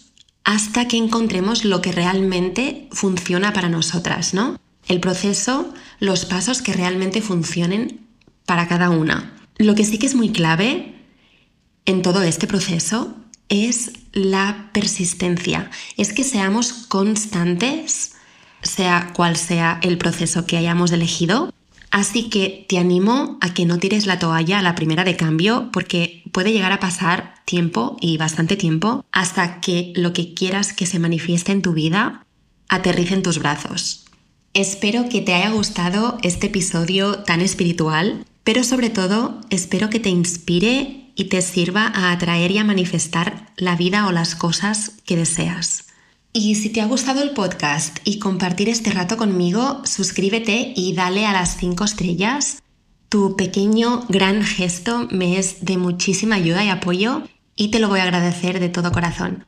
hasta 0.45 0.87
que 0.87 0.95
encontremos 0.95 1.65
lo 1.65 1.81
que 1.81 1.91
realmente 1.91 2.87
funciona 2.93 3.51
para 3.51 3.67
nosotras, 3.67 4.33
¿no? 4.33 4.57
El 4.87 5.01
proceso, 5.01 5.73
los 5.99 6.23
pasos 6.23 6.61
que 6.61 6.71
realmente 6.71 7.21
funcionen 7.21 7.99
para 8.45 8.69
cada 8.69 8.91
una. 8.91 9.33
Lo 9.57 9.75
que 9.75 9.83
sí 9.83 9.97
que 9.97 10.05
es 10.05 10.15
muy 10.15 10.29
clave 10.29 11.02
en 11.85 12.01
todo 12.01 12.23
este 12.23 12.47
proceso 12.47 13.15
es 13.49 13.91
la 14.13 14.69
persistencia, 14.73 15.69
es 15.97 16.13
que 16.13 16.23
seamos 16.23 16.73
constantes, 16.73 18.13
sea 18.61 19.11
cual 19.13 19.35
sea 19.35 19.79
el 19.83 19.97
proceso 19.97 20.45
que 20.45 20.57
hayamos 20.57 20.91
elegido, 20.91 21.53
Así 21.93 22.27
que 22.27 22.65
te 22.67 22.79
animo 22.79 23.37
a 23.39 23.53
que 23.53 23.67
no 23.67 23.77
tires 23.77 24.07
la 24.07 24.17
toalla 24.17 24.57
a 24.57 24.63
la 24.63 24.73
primera 24.73 25.03
de 25.03 25.15
cambio 25.15 25.69
porque 25.71 26.23
puede 26.31 26.51
llegar 26.51 26.71
a 26.71 26.79
pasar 26.79 27.35
tiempo 27.45 27.97
y 28.01 28.17
bastante 28.17 28.55
tiempo 28.55 29.05
hasta 29.11 29.61
que 29.61 29.93
lo 29.95 30.11
que 30.11 30.33
quieras 30.33 30.73
que 30.73 30.87
se 30.87 30.97
manifieste 30.97 31.51
en 31.51 31.61
tu 31.61 31.73
vida 31.73 32.25
aterrice 32.67 33.13
en 33.13 33.21
tus 33.21 33.37
brazos. 33.37 34.05
Espero 34.55 35.07
que 35.07 35.21
te 35.21 35.35
haya 35.35 35.51
gustado 35.51 36.17
este 36.23 36.47
episodio 36.47 37.19
tan 37.19 37.41
espiritual, 37.41 38.25
pero 38.43 38.63
sobre 38.63 38.89
todo 38.89 39.39
espero 39.51 39.91
que 39.91 39.99
te 39.99 40.09
inspire 40.09 41.02
y 41.15 41.25
te 41.25 41.41
sirva 41.41 41.87
a 41.87 42.11
atraer 42.11 42.51
y 42.51 42.57
a 42.57 42.63
manifestar 42.63 43.51
la 43.57 43.75
vida 43.75 44.07
o 44.07 44.11
las 44.11 44.35
cosas 44.35 44.93
que 45.05 45.15
deseas. 45.15 45.85
Y 46.33 46.55
si 46.55 46.69
te 46.69 46.81
ha 46.81 46.85
gustado 46.85 47.21
el 47.21 47.31
podcast 47.31 47.99
y 48.03 48.17
compartir 48.17 48.67
este 48.67 48.91
rato 48.91 49.17
conmigo, 49.17 49.81
suscríbete 49.85 50.73
y 50.75 50.93
dale 50.93 51.27
a 51.27 51.33
las 51.33 51.57
5 51.57 51.83
estrellas. 51.83 52.63
Tu 53.09 53.35
pequeño, 53.35 54.05
gran 54.09 54.43
gesto 54.43 55.07
me 55.11 55.37
es 55.37 55.63
de 55.63 55.77
muchísima 55.77 56.35
ayuda 56.35 56.65
y 56.65 56.69
apoyo 56.69 57.21
y 57.55 57.69
te 57.69 57.79
lo 57.79 57.87
voy 57.87 57.99
a 57.99 58.03
agradecer 58.03 58.59
de 58.59 58.69
todo 58.69 58.91
corazón. 58.91 59.45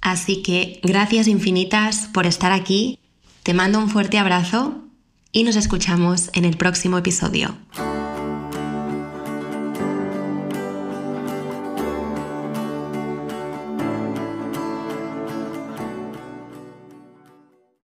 Así 0.00 0.42
que 0.42 0.78
gracias 0.84 1.26
infinitas 1.26 2.08
por 2.12 2.26
estar 2.26 2.52
aquí, 2.52 3.00
te 3.42 3.54
mando 3.54 3.80
un 3.80 3.90
fuerte 3.90 4.18
abrazo 4.18 4.84
y 5.32 5.42
nos 5.42 5.56
escuchamos 5.56 6.30
en 6.34 6.44
el 6.44 6.56
próximo 6.56 6.98
episodio. 6.98 7.56